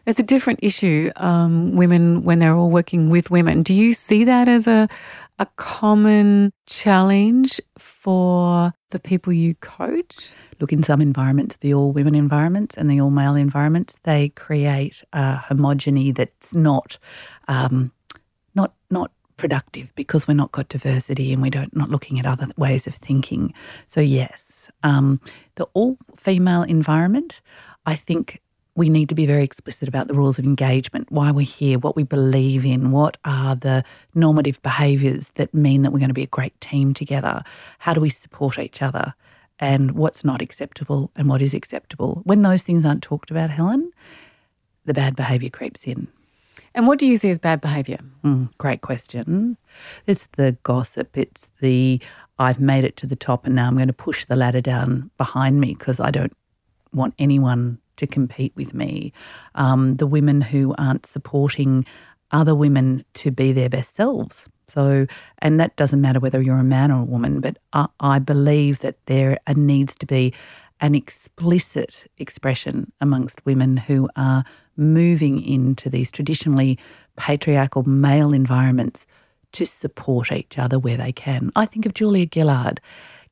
It's 0.06 0.20
a 0.20 0.24
different 0.24 0.60
issue, 0.62 1.12
um, 1.16 1.76
women, 1.76 2.24
when 2.24 2.40
they're 2.40 2.56
all 2.56 2.70
working 2.70 3.10
with 3.10 3.32
women. 3.32 3.64
Do 3.64 3.74
you 3.74 3.94
see 3.94 4.24
that 4.26 4.48
as 4.48 4.68
a, 4.68 4.90
a 5.40 5.48
common 5.56 6.52
challenge 6.66 7.62
for 7.78 8.74
the 8.90 9.00
people 9.00 9.32
you 9.32 9.56
coach? 9.56 10.34
look 10.64 10.72
in 10.72 10.82
some 10.82 11.02
environments, 11.02 11.58
the 11.58 11.74
all 11.74 11.92
women 11.92 12.16
environments 12.16 12.78
and 12.78 12.90
the 12.90 13.02
all 13.02 13.10
male 13.10 13.36
environments, 13.36 14.00
they 14.04 14.30
create 14.30 15.04
a 15.12 15.44
homogeny 15.50 16.16
that's 16.16 16.54
not 16.54 16.98
um, 17.50 17.92
not 18.56 18.74
not 18.90 19.12
productive 19.36 19.94
because 19.96 20.26
we're 20.26 20.34
not 20.34 20.54
got 20.54 20.70
diversity 20.70 21.34
and 21.34 21.42
we 21.42 21.50
don't 21.50 21.76
not 21.76 21.90
looking 21.90 22.18
at 22.18 22.26
other 22.26 22.48
ways 22.56 22.88
of 22.88 22.96
thinking. 22.96 23.54
So 23.90 24.00
yes, 24.00 24.72
um, 24.84 25.20
the 25.56 25.66
all 25.74 25.98
female 26.16 26.64
environment, 26.64 27.42
I 27.86 27.96
think 27.96 28.40
we 28.76 28.90
need 28.90 29.10
to 29.10 29.16
be 29.16 29.26
very 29.26 29.44
explicit 29.44 29.88
about 29.88 30.08
the 30.08 30.14
rules 30.14 30.40
of 30.40 30.46
engagement, 30.46 31.12
why 31.12 31.30
we're 31.30 31.46
here, 31.46 31.78
what 31.78 31.96
we 31.96 32.04
believe 32.04 32.66
in, 32.66 32.92
what 32.92 33.18
are 33.24 33.56
the 33.56 33.84
normative 34.16 34.62
behaviours 34.64 35.30
that 35.36 35.54
mean 35.54 35.84
that 35.84 35.92
we're 35.92 36.00
going 36.00 36.10
to 36.10 36.14
be 36.14 36.24
a 36.24 36.28
great 36.28 36.60
team 36.60 36.94
together, 36.94 37.44
how 37.80 37.94
do 37.94 38.02
we 38.02 38.10
support 38.10 38.58
each 38.58 38.82
other 38.82 39.14
and 39.60 39.92
what's 39.92 40.24
not 40.24 40.42
acceptable 40.42 41.12
and 41.16 41.30
what 41.30 41.42
is 41.42 41.54
acceptable. 41.54 42.22
When 42.24 42.42
those 42.42 42.64
things 42.64 42.84
aren't 42.84 43.04
talked 43.04 43.30
about, 43.30 43.52
Helen, 43.52 43.92
the 44.86 44.94
bad 44.94 45.16
behaviour 45.16 45.50
creeps 45.50 45.86
in. 45.86 46.08
And 46.76 46.88
what 46.88 46.98
do 46.98 47.06
you 47.06 47.18
see 47.18 47.30
as 47.30 47.38
bad 47.38 47.62
behaviour? 47.62 48.00
Mm, 48.24 48.50
great 48.58 48.82
question. 48.82 49.58
It's 50.08 50.28
the 50.38 50.58
gossip. 50.64 51.16
It's 51.16 51.48
the 51.62 52.02
I've 52.40 52.60
made 52.60 52.84
it 52.84 52.98
to 52.98 53.08
the 53.08 53.16
top 53.16 53.46
and 53.46 53.54
now 53.54 53.68
I'm 53.68 53.76
going 53.76 53.88
to 53.88 53.94
push 53.94 54.26
the 54.26 54.36
ladder 54.36 54.62
down 54.62 55.12
behind 55.18 55.62
me 55.62 55.76
because 55.76 56.00
I 56.00 56.10
don't 56.10 56.36
want 56.92 57.14
anyone 57.20 57.80
to 57.98 58.08
compete 58.08 58.54
with 58.56 58.74
me. 58.74 59.14
Um, 59.56 59.98
the 59.98 60.08
women 60.08 60.42
who 60.42 60.74
aren't 60.78 61.06
supporting 61.06 61.86
other 62.32 62.56
women 62.56 63.06
to 63.14 63.32
be 63.32 63.52
their 63.52 63.70
best 63.70 63.96
selves. 63.96 64.46
So, 64.68 65.06
and 65.40 65.60
that 65.60 65.76
doesn't 65.76 66.02
matter 66.02 66.20
whether 66.20 66.42
you're 66.42 66.58
a 66.58 66.64
man 66.64 66.92
or 66.92 67.02
a 67.02 67.06
woman, 67.06 67.42
but 67.42 67.58
I, 67.74 67.88
I 68.00 68.20
believe 68.20 68.80
that 68.80 68.98
there 69.06 69.38
needs 69.56 69.96
to 69.96 70.06
be 70.06 70.34
an 70.82 70.96
explicit 70.96 72.10
expression 72.18 72.92
amongst 73.00 73.46
women 73.46 73.78
who 73.78 74.10
are 74.16 74.44
moving 74.76 75.42
into 75.42 75.90
these 75.90 76.10
traditionally 76.10 76.80
patriarchal 77.16 77.88
male 77.88 78.34
environments 78.34 79.06
to 79.52 79.66
support 79.66 80.32
each 80.32 80.58
other 80.58 80.80
where 80.80 80.98
they 80.98 81.12
can. 81.12 81.52
I 81.56 81.66
think 81.66 81.86
of 81.86 81.94
Julia 81.94 82.28
Gillard 82.32 82.82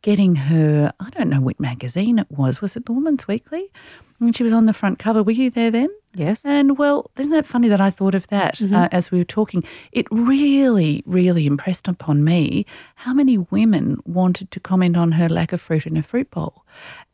getting 0.01 0.35
her, 0.35 0.93
I 0.99 1.09
don't 1.11 1.29
know 1.29 1.41
what 1.41 1.59
magazine 1.59 2.19
it 2.19 2.29
was, 2.29 2.61
was 2.61 2.75
it 2.75 2.85
the 2.85 2.93
Woman's 2.93 3.27
Weekly? 3.27 3.71
And 4.19 4.35
she 4.35 4.43
was 4.43 4.53
on 4.53 4.67
the 4.67 4.73
front 4.73 4.99
cover. 4.99 5.23
Were 5.23 5.31
you 5.31 5.49
there 5.49 5.71
then? 5.71 5.89
Yes. 6.13 6.41
And 6.43 6.77
well, 6.77 7.09
isn't 7.17 7.31
that 7.31 7.45
funny 7.45 7.67
that 7.69 7.81
I 7.81 7.89
thought 7.89 8.13
of 8.13 8.27
that 8.27 8.57
mm-hmm. 8.57 8.75
uh, 8.75 8.87
as 8.91 9.09
we 9.09 9.17
were 9.17 9.23
talking? 9.23 9.63
It 9.91 10.05
really, 10.11 11.01
really 11.05 11.47
impressed 11.47 11.87
upon 11.87 12.23
me 12.23 12.65
how 12.95 13.13
many 13.13 13.37
women 13.37 13.97
wanted 14.05 14.51
to 14.51 14.59
comment 14.59 14.95
on 14.95 15.13
her 15.13 15.27
lack 15.27 15.53
of 15.53 15.61
fruit 15.61 15.87
in 15.87 15.95
her 15.95 16.03
fruit 16.03 16.29
bowl. 16.29 16.65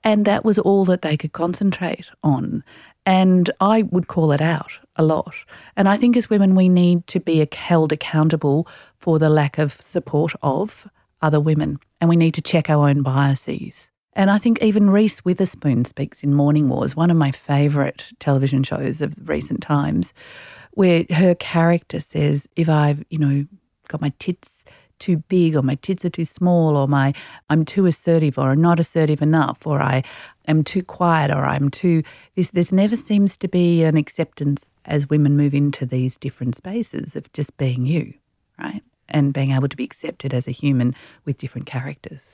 And 0.04 0.26
that 0.26 0.44
was 0.44 0.60
all 0.60 0.84
that 0.86 1.02
they 1.02 1.16
could 1.16 1.32
concentrate 1.32 2.10
on. 2.24 2.64
And 3.06 3.50
I 3.62 3.84
would 3.84 4.08
call 4.08 4.34
it 4.34 4.42
out 4.42 4.74
a 4.98 5.04
lot. 5.04 5.34
And 5.78 5.88
I 5.88 5.96
think 5.96 6.18
as 6.18 6.30
women, 6.30 6.56
we 6.56 6.68
need 6.68 7.08
to 7.08 7.22
be 7.22 7.48
held 7.54 7.94
accountable 7.94 8.68
for 9.00 9.18
the 9.18 9.30
lack 9.30 9.58
of 9.58 9.80
support 9.80 10.34
of 10.42 10.90
other 11.22 11.40
women. 11.40 11.80
And 12.00 12.10
we 12.10 12.16
need 12.16 12.34
to 12.36 12.42
check 12.42 12.70
our 12.70 12.88
own 12.88 13.02
biases. 13.02 13.90
And 14.14 14.32
I 14.32 14.38
think 14.40 14.62
even 14.62 14.90
Reese 14.90 15.24
Witherspoon 15.24 15.86
speaks 15.86 16.24
in 16.24 16.34
Morning 16.34 16.70
Wars, 16.70 16.96
one 16.96 17.12
of 17.12 17.18
my 17.18 17.32
favourite 17.32 18.12
television 18.20 18.64
shows 18.64 19.02
of 19.02 19.14
recent 19.30 19.62
times, 19.62 20.14
where 20.72 21.06
her 21.12 21.36
character 21.36 22.00
says, 22.00 22.48
if 22.56 22.68
I've, 22.68 23.04
you 23.10 23.20
know, 23.20 23.46
got 23.88 24.02
my 24.02 24.12
tits 24.20 24.64
too 25.00 25.18
big 25.18 25.56
or 25.56 25.62
my 25.62 25.76
tits 25.76 26.04
are 26.06 26.10
too 26.10 26.26
small 26.26 26.76
or 26.76 26.88
my 26.88 27.14
I'm 27.50 27.66
too 27.66 27.86
assertive 27.86 28.38
or 28.38 28.52
I'm 28.52 28.62
not 28.62 28.80
assertive 28.80 29.22
enough 29.22 29.66
or 29.66 29.82
I 29.82 30.04
am 30.48 30.64
too 30.64 30.84
quiet 30.84 31.32
or 31.32 31.46
I'm 31.46 31.70
too 31.70 32.04
this 32.36 32.50
there's 32.50 32.74
never 32.74 32.96
seems 32.96 33.38
to 33.38 33.48
be 33.48 33.84
an 33.84 33.98
acceptance 33.98 34.66
as 34.86 35.10
women 35.10 35.38
move 35.38 35.54
into 35.54 35.86
these 35.86 36.18
different 36.18 36.56
spaces 36.56 37.16
of 37.16 37.32
just 37.34 37.56
being 37.58 37.86
you, 37.86 38.14
right? 38.58 38.82
And 39.10 39.34
being 39.34 39.52
able 39.52 39.68
to 39.68 39.78
be 39.78 39.84
accepted 39.84 40.34
as 40.34 40.48
a 40.48 40.52
human 40.52 40.96
with 41.26 41.38
different 41.38 41.68
characters. 41.68 42.26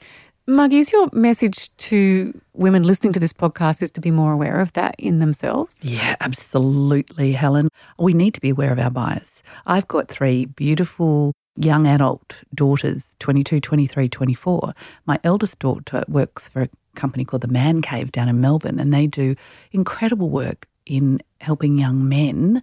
Margie, 0.46 0.80
is 0.80 0.92
your 0.92 1.10
message 1.14 1.76
to 1.78 2.42
women 2.52 2.84
listening 2.84 3.14
to 3.14 3.20
this 3.20 3.32
podcast 3.32 3.82
is 3.82 3.92
to 3.92 4.02
be 4.02 4.12
more 4.12 4.34
aware 4.34 4.60
of 4.60 4.74
that 4.74 4.94
in 4.98 5.20
themselves? 5.20 5.80
Yeah, 5.82 6.18
absolutely, 6.20 7.32
Helen. 7.32 7.70
We 7.98 8.14
need 8.14 8.34
to 8.34 8.42
be 8.42 8.50
aware 8.50 8.74
of 8.74 8.80
our 8.80 8.90
bias. 8.90 9.42
I've 9.66 9.88
got 9.88 10.10
three 10.10 10.46
beautiful 10.46 11.32
young 11.56 11.88
adult 11.88 12.44
daughters 12.54 13.16
22, 13.20 13.62
23, 13.62 14.10
24. 14.10 14.74
My 15.06 15.18
eldest 15.24 15.60
daughter 15.60 16.04
works 16.10 16.50
for 16.50 16.64
a 16.64 16.70
company 16.94 17.24
called 17.24 17.44
the 17.44 17.48
Man 17.48 17.82
Cave 17.82 18.12
down 18.12 18.28
in 18.28 18.42
Melbourne, 18.42 18.80
and 18.80 18.94
they 18.94 19.08
do 19.08 19.36
incredible 19.72 20.30
work 20.30 20.68
in 20.86 21.22
helping 21.40 21.78
young 21.78 22.10
men 22.10 22.62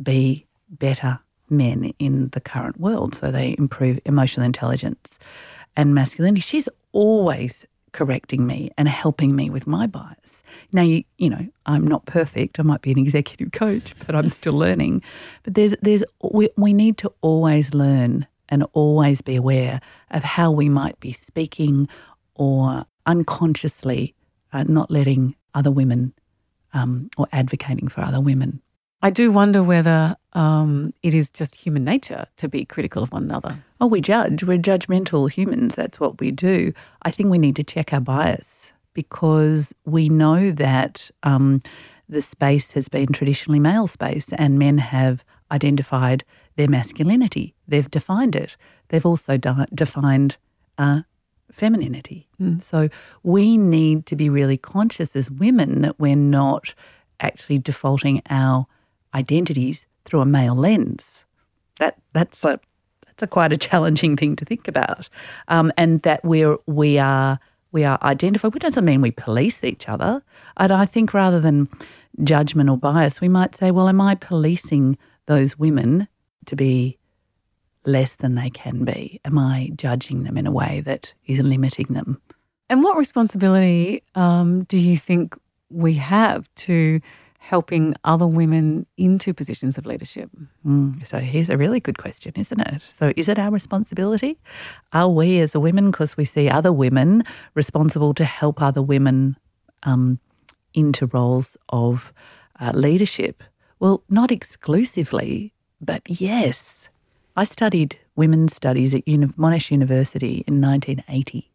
be 0.00 0.46
better 0.68 1.20
men 1.52 1.92
in 1.98 2.30
the 2.30 2.40
current 2.40 2.80
world. 2.80 3.14
So 3.14 3.30
they 3.30 3.54
improve 3.58 4.00
emotional 4.04 4.44
intelligence 4.44 5.18
and 5.76 5.94
masculinity. 5.94 6.40
She's 6.40 6.68
always 6.92 7.66
correcting 7.92 8.46
me 8.46 8.70
and 8.78 8.88
helping 8.88 9.36
me 9.36 9.50
with 9.50 9.66
my 9.66 9.86
bias. 9.86 10.42
Now, 10.72 10.82
you, 10.82 11.04
you 11.18 11.28
know, 11.28 11.46
I'm 11.66 11.86
not 11.86 12.06
perfect. 12.06 12.58
I 12.58 12.62
might 12.62 12.82
be 12.82 12.90
an 12.90 12.98
executive 12.98 13.52
coach, 13.52 13.94
but 14.06 14.16
I'm 14.16 14.30
still 14.30 14.54
learning. 14.54 15.02
But 15.42 15.54
there's, 15.54 15.74
there's, 15.82 16.04
we, 16.22 16.48
we 16.56 16.72
need 16.72 16.98
to 16.98 17.12
always 17.20 17.74
learn 17.74 18.26
and 18.48 18.64
always 18.72 19.20
be 19.20 19.36
aware 19.36 19.80
of 20.10 20.24
how 20.24 20.50
we 20.50 20.68
might 20.68 20.98
be 21.00 21.12
speaking 21.12 21.88
or 22.34 22.86
unconsciously 23.06 24.14
uh, 24.52 24.64
not 24.64 24.90
letting 24.90 25.34
other 25.54 25.70
women 25.70 26.12
um, 26.74 27.10
or 27.16 27.26
advocating 27.32 27.88
for 27.88 28.02
other 28.02 28.20
women. 28.20 28.60
I 29.02 29.10
do 29.10 29.32
wonder 29.32 29.62
whether 29.62 30.16
um, 30.34 30.94
it 31.02 31.14
is 31.14 31.30
just 31.30 31.56
human 31.56 31.84
nature 31.84 32.26
to 32.38 32.48
be 32.48 32.64
critical 32.64 33.02
of 33.02 33.12
one 33.12 33.24
another. 33.24 33.62
Oh, 33.80 33.86
we 33.86 34.00
judge. 34.00 34.42
We're 34.44 34.58
judgmental 34.58 35.30
humans. 35.30 35.74
That's 35.74 36.00
what 36.00 36.20
we 36.20 36.30
do. 36.30 36.72
I 37.02 37.10
think 37.10 37.30
we 37.30 37.38
need 37.38 37.56
to 37.56 37.64
check 37.64 37.92
our 37.92 38.00
bias 38.00 38.72
because 38.94 39.74
we 39.84 40.08
know 40.08 40.50
that 40.50 41.10
um, 41.22 41.62
the 42.08 42.22
space 42.22 42.72
has 42.72 42.88
been 42.88 43.08
traditionally 43.08 43.60
male 43.60 43.86
space 43.86 44.30
and 44.32 44.58
men 44.58 44.78
have 44.78 45.24
identified 45.50 46.24
their 46.56 46.68
masculinity. 46.68 47.54
They've 47.68 47.90
defined 47.90 48.36
it. 48.36 48.56
They've 48.88 49.04
also 49.04 49.36
de- 49.36 49.66
defined 49.74 50.36
uh, 50.78 51.02
femininity. 51.50 52.28
Mm. 52.40 52.62
So 52.62 52.88
we 53.22 53.56
need 53.56 54.06
to 54.06 54.16
be 54.16 54.28
really 54.28 54.56
conscious 54.56 55.14
as 55.14 55.30
women 55.30 55.82
that 55.82 55.98
we're 55.98 56.16
not 56.16 56.74
actually 57.20 57.58
defaulting 57.58 58.22
our 58.28 58.66
identities 59.14 59.86
through 60.12 60.20
a 60.20 60.26
male 60.26 60.54
lens. 60.54 61.24
That 61.78 61.96
that's 62.12 62.44
a 62.44 62.60
that's 63.06 63.22
a 63.22 63.26
quite 63.26 63.50
a 63.50 63.56
challenging 63.56 64.14
thing 64.14 64.36
to 64.36 64.44
think 64.44 64.68
about, 64.68 65.08
um, 65.48 65.72
and 65.78 66.02
that 66.02 66.22
we're 66.22 66.58
we 66.66 66.98
are 66.98 67.40
we 67.72 67.82
are 67.84 67.98
identified. 68.02 68.52
Which 68.52 68.62
doesn't 68.62 68.84
mean 68.84 69.00
we 69.00 69.10
police 69.10 69.64
each 69.64 69.88
other. 69.88 70.22
And 70.58 70.70
I 70.70 70.84
think 70.84 71.14
rather 71.14 71.40
than 71.40 71.66
judgment 72.22 72.68
or 72.68 72.76
bias, 72.76 73.22
we 73.22 73.28
might 73.30 73.56
say, 73.56 73.70
well, 73.70 73.88
am 73.88 74.02
I 74.02 74.14
policing 74.14 74.98
those 75.24 75.58
women 75.58 76.08
to 76.44 76.56
be 76.56 76.98
less 77.86 78.16
than 78.16 78.34
they 78.34 78.50
can 78.50 78.84
be? 78.84 79.18
Am 79.24 79.38
I 79.38 79.70
judging 79.74 80.24
them 80.24 80.36
in 80.36 80.46
a 80.46 80.52
way 80.52 80.82
that 80.84 81.14
is 81.24 81.40
limiting 81.40 81.86
them? 81.86 82.20
And 82.68 82.82
what 82.82 82.98
responsibility 82.98 84.02
um, 84.14 84.64
do 84.64 84.76
you 84.76 84.98
think 84.98 85.38
we 85.70 85.94
have 85.94 86.54
to 86.66 87.00
helping 87.42 87.92
other 88.04 88.26
women 88.26 88.86
into 88.96 89.34
positions 89.34 89.76
of 89.76 89.84
leadership? 89.84 90.30
Mm, 90.64 91.04
so 91.04 91.18
here's 91.18 91.50
a 91.50 91.56
really 91.56 91.80
good 91.80 91.98
question, 91.98 92.32
isn't 92.36 92.60
it? 92.60 92.80
So 92.94 93.12
is 93.16 93.28
it 93.28 93.36
our 93.36 93.50
responsibility? 93.50 94.38
Are 94.92 95.08
we 95.08 95.40
as 95.40 95.52
a 95.54 95.60
women, 95.60 95.90
because 95.90 96.16
we 96.16 96.24
see 96.24 96.48
other 96.48 96.72
women, 96.72 97.24
responsible 97.54 98.14
to 98.14 98.24
help 98.24 98.62
other 98.62 98.80
women 98.80 99.36
um, 99.82 100.20
into 100.72 101.06
roles 101.06 101.56
of 101.70 102.12
uh, 102.60 102.70
leadership? 102.74 103.42
Well, 103.80 104.04
not 104.08 104.30
exclusively, 104.30 105.52
but 105.80 106.02
yes. 106.08 106.88
I 107.36 107.42
studied 107.42 107.98
women's 108.14 108.54
studies 108.54 108.94
at 108.94 109.04
Monash 109.04 109.72
University 109.72 110.44
in 110.46 110.60
1980, 110.60 111.50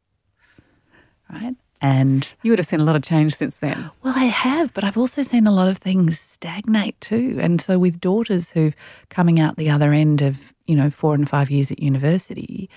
right? 1.32 1.56
And 1.82 2.28
you 2.42 2.52
would 2.52 2.60
have 2.60 2.66
seen 2.66 2.80
a 2.80 2.84
lot 2.84 2.96
of 2.96 3.04
change 3.04 3.36
since 3.36 3.58
then. 3.58 3.92
Well, 4.04 4.14
I 4.16 4.26
have, 4.26 4.74
but 4.74 4.84
I've 4.84 4.98
also 4.98 5.22
seen 5.22 5.46
a 5.46 5.52
lot 5.52 5.68
of 5.68 5.78
things 5.78 6.20
stagnate 6.20 7.00
too. 7.02 7.38
And 7.40 7.62
so 7.62 7.78
with 7.78 8.00
daughters 8.00 8.50
who've 8.50 8.76
coming 9.10 9.40
out 9.40 9.58
the 9.58 9.70
other 9.70 9.94
end 9.94 10.22
of, 10.22 10.54
you 10.66 10.76
know, 10.76 10.90
four 10.90 11.14
and 11.14 11.30
five 11.30 11.52
years 11.52 11.72
at 11.72 11.80
university, 11.80 12.70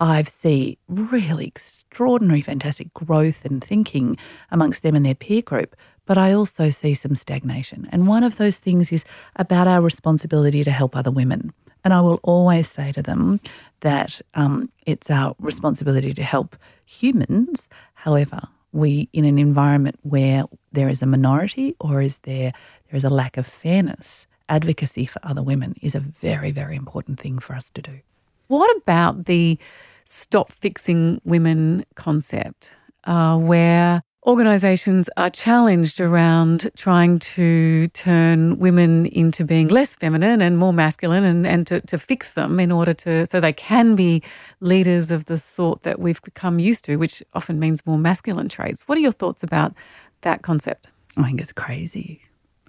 I've 0.00 0.28
seen 0.28 0.76
really 0.88 1.46
extraordinary, 1.46 2.42
fantastic 2.42 2.92
growth 2.92 3.44
and 3.44 3.62
thinking 3.62 4.18
amongst 4.50 4.82
them 4.82 4.94
and 4.94 5.06
their 5.06 5.14
peer 5.14 5.42
group. 5.42 5.76
But 6.04 6.18
I 6.18 6.32
also 6.32 6.70
see 6.70 6.94
some 6.94 7.14
stagnation. 7.14 7.88
And 7.92 8.08
one 8.08 8.24
of 8.24 8.36
those 8.36 8.58
things 8.58 8.92
is 8.92 9.04
about 9.36 9.68
our 9.68 9.80
responsibility 9.80 10.64
to 10.64 10.70
help 10.70 10.96
other 10.96 11.10
women. 11.10 11.52
And 11.84 11.94
I 11.94 12.00
will 12.00 12.20
always 12.22 12.68
say 12.68 12.92
to 12.92 13.02
them 13.02 13.40
that 13.80 14.20
um, 14.34 14.70
it's 14.86 15.10
our 15.10 15.34
responsibility 15.38 16.12
to 16.14 16.22
help 16.22 16.56
humans 16.84 17.68
However, 18.02 18.40
we 18.72 19.08
in 19.12 19.24
an 19.24 19.38
environment 19.38 19.96
where 20.02 20.42
there 20.72 20.88
is 20.88 21.02
a 21.02 21.06
minority 21.06 21.76
or 21.78 22.02
is 22.02 22.18
there 22.24 22.52
there 22.88 22.96
is 22.96 23.04
a 23.04 23.10
lack 23.10 23.36
of 23.36 23.46
fairness, 23.46 24.26
advocacy 24.48 25.06
for 25.06 25.20
other 25.22 25.40
women 25.40 25.76
is 25.82 25.94
a 25.94 26.00
very 26.00 26.50
very 26.50 26.74
important 26.74 27.20
thing 27.20 27.38
for 27.38 27.54
us 27.54 27.70
to 27.70 27.80
do. 27.80 28.00
What 28.48 28.76
about 28.76 29.26
the 29.26 29.56
stop 30.04 30.50
fixing 30.50 31.20
women 31.24 31.84
concept, 31.94 32.74
uh, 33.04 33.38
where 33.38 34.02
organisations 34.24 35.10
are 35.16 35.30
challenged 35.30 36.00
around 36.00 36.70
trying 36.76 37.18
to 37.18 37.88
turn 37.88 38.58
women 38.58 39.06
into 39.06 39.44
being 39.44 39.66
less 39.66 39.94
feminine 39.94 40.40
and 40.40 40.58
more 40.58 40.72
masculine 40.72 41.24
and, 41.24 41.46
and 41.46 41.66
to, 41.66 41.80
to 41.80 41.98
fix 41.98 42.32
them 42.32 42.60
in 42.60 42.70
order 42.70 42.94
to 42.94 43.26
so 43.26 43.40
they 43.40 43.52
can 43.52 43.96
be 43.96 44.22
leaders 44.60 45.10
of 45.10 45.24
the 45.26 45.36
sort 45.36 45.82
that 45.82 45.98
we've 45.98 46.22
become 46.22 46.60
used 46.60 46.84
to, 46.84 46.96
which 46.96 47.22
often 47.34 47.58
means 47.58 47.84
more 47.84 47.98
masculine 47.98 48.48
traits. 48.48 48.86
What 48.86 48.96
are 48.96 49.00
your 49.00 49.12
thoughts 49.12 49.42
about 49.42 49.74
that 50.20 50.42
concept? 50.42 50.90
I 51.16 51.24
think 51.24 51.40
it's 51.40 51.52
crazy. 51.52 52.22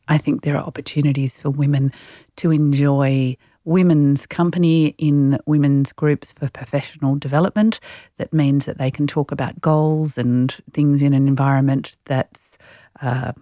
I 0.07 0.17
think 0.17 0.41
there 0.41 0.57
are 0.57 0.63
opportunities 0.63 1.38
for 1.38 1.50
women 1.50 1.93
to 2.38 2.51
enjoy 2.51 3.38
women's 3.65 4.25
company 4.25 4.96
in 4.98 5.39
women's 5.46 5.91
groups 5.91 6.32
for 6.32 6.50
professional 6.50 7.15
development. 7.15 7.79
That 8.17 8.34
means 8.34 8.65
that 8.65 8.77
they 8.77 8.91
can 8.91 9.08
talk 9.08 9.32
about 9.32 9.62
goals 9.62 10.17
and 10.17 10.53
things 10.74 11.01
in 11.01 11.13
an 11.13 11.27
environment 11.27 11.96
that's 12.05 12.58
uh, 13.01 13.34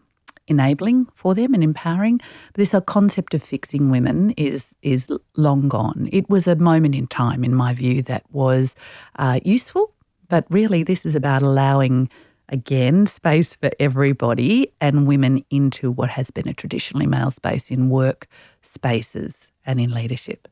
enabling 0.47 1.07
for 1.15 1.33
them 1.33 1.53
and 1.53 1.63
empowering. 1.63 2.17
But 2.17 2.57
this 2.57 2.71
whole 2.71 2.81
concept 2.81 3.33
of 3.33 3.43
fixing 3.43 3.89
women 3.89 4.31
is 4.31 4.75
is 4.81 5.09
long 5.35 5.67
gone. 5.67 6.09
It 6.11 6.29
was 6.29 6.47
a 6.47 6.55
moment 6.55 6.95
in 6.95 7.07
time, 7.07 7.43
in 7.43 7.55
my 7.55 7.73
view, 7.73 8.01
that 8.03 8.23
was 8.31 8.75
uh, 9.17 9.39
useful. 9.43 9.93
But 10.29 10.45
really, 10.49 10.83
this 10.83 11.05
is 11.05 11.15
about 11.15 11.41
allowing 11.41 12.09
again 12.49 13.07
space 13.07 13.55
for 13.55 13.71
everybody 13.79 14.73
and 14.81 15.07
women 15.07 15.43
into 15.49 15.89
what 15.89 16.09
has 16.09 16.31
been 16.31 16.49
a 16.49 16.53
traditionally 16.53 17.07
male 17.07 17.31
space 17.31 17.71
in 17.71 17.89
work 17.89 18.27
spaces 18.61 19.50
and 19.65 19.79
in 19.79 19.91
leadership. 19.91 20.47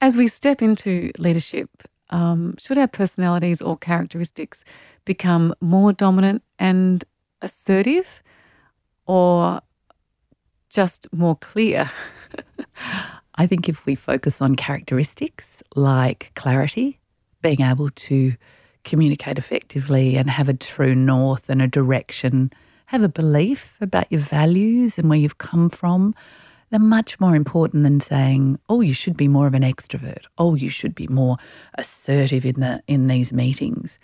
As 0.00 0.16
we 0.16 0.26
step 0.26 0.62
into 0.62 1.10
leadership, 1.18 1.70
um, 2.10 2.56
should 2.58 2.78
our 2.78 2.86
personalities 2.86 3.62
or 3.62 3.76
characteristics 3.76 4.64
become 5.04 5.54
more 5.60 5.92
dominant 5.92 6.42
and 6.58 7.04
assertive 7.42 8.22
or 9.06 9.60
just 10.68 11.12
more 11.12 11.36
clear? 11.36 11.90
I 13.34 13.46
think 13.46 13.68
if 13.68 13.84
we 13.86 13.94
focus 13.94 14.40
on 14.40 14.56
characteristics 14.56 15.62
like 15.74 16.32
clarity, 16.34 17.00
being 17.42 17.60
able 17.60 17.90
to 17.90 18.34
communicate 18.84 19.38
effectively 19.38 20.16
and 20.16 20.30
have 20.30 20.48
a 20.48 20.54
true 20.54 20.94
north 20.94 21.50
and 21.50 21.60
a 21.60 21.66
direction, 21.66 22.50
have 22.86 23.02
a 23.02 23.08
belief 23.08 23.74
about 23.80 24.10
your 24.10 24.20
values 24.20 24.98
and 24.98 25.10
where 25.10 25.18
you've 25.18 25.38
come 25.38 25.68
from, 25.68 26.14
they're 26.70 26.80
much 26.80 27.20
more 27.20 27.36
important 27.36 27.82
than 27.82 28.00
saying, 28.00 28.58
"Oh, 28.68 28.80
you 28.80 28.94
should 28.94 29.16
be 29.16 29.28
more 29.28 29.46
of 29.46 29.54
an 29.54 29.62
extrovert. 29.62 30.24
Oh, 30.36 30.54
you 30.54 30.68
should 30.68 30.94
be 30.94 31.06
more 31.08 31.36
assertive 31.74 32.44
in 32.44 32.60
the 32.60 32.82
in 32.86 33.06
these 33.06 33.32
meetings." 33.32 33.98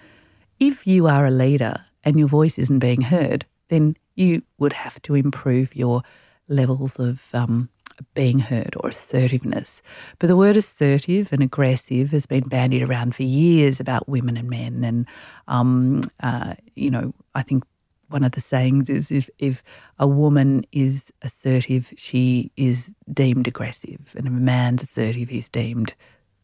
If 0.61 0.87
you 0.87 1.07
are 1.07 1.27
a 1.27 1.31
leader 1.31 1.85
and 2.05 2.19
your 2.19 2.29
voice 2.29 2.59
isn't 2.59 2.79
being 2.79 3.03
heard, 3.03 3.47
then 3.69 3.97
you 4.15 4.43
would 4.59 4.75
have 4.75 5.01
to 5.03 5.15
improve 5.15 5.75
your 5.75 6.03
levels 6.49 6.99
of 6.99 7.35
um, 7.35 7.69
being 8.15 8.41
heard 8.41 8.75
or 8.79 8.91
assertiveness. 8.91 9.83
But 10.19 10.27
the 10.27 10.37
word 10.37 10.57
assertive 10.57 11.33
and 11.33 11.43
aggressive 11.43 12.11
has 12.11 12.27
been 12.27 12.49
bandied 12.49 12.83
around 12.83 13.15
for 13.15 13.23
years 13.23 13.81
about 13.81 14.09
women 14.09 14.37
and 14.37 14.49
men. 14.49 14.85
And, 14.85 15.07
um, 15.49 16.11
uh, 16.23 16.55
you 16.75 16.91
know, 16.91 17.15
I 17.35 17.43
think 17.43 17.65
one 18.13 18.25
of 18.25 18.33
the 18.33 18.41
sayings 18.41 18.89
is 18.89 19.11
if, 19.11 19.31
if 19.39 19.63
a 19.99 20.07
woman 20.07 20.65
is 20.73 21.13
assertive, 21.23 21.93
she 21.97 22.53
is 22.57 22.91
deemed 23.13 23.49
aggressive. 23.49 24.01
And 24.15 24.27
if 24.27 24.33
a 24.33 24.37
man's 24.37 24.83
assertive, 24.83 25.29
he's 25.29 25.49
deemed 25.49 25.95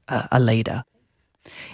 uh, 0.08 0.26
a 0.32 0.40
leader. 0.40 0.84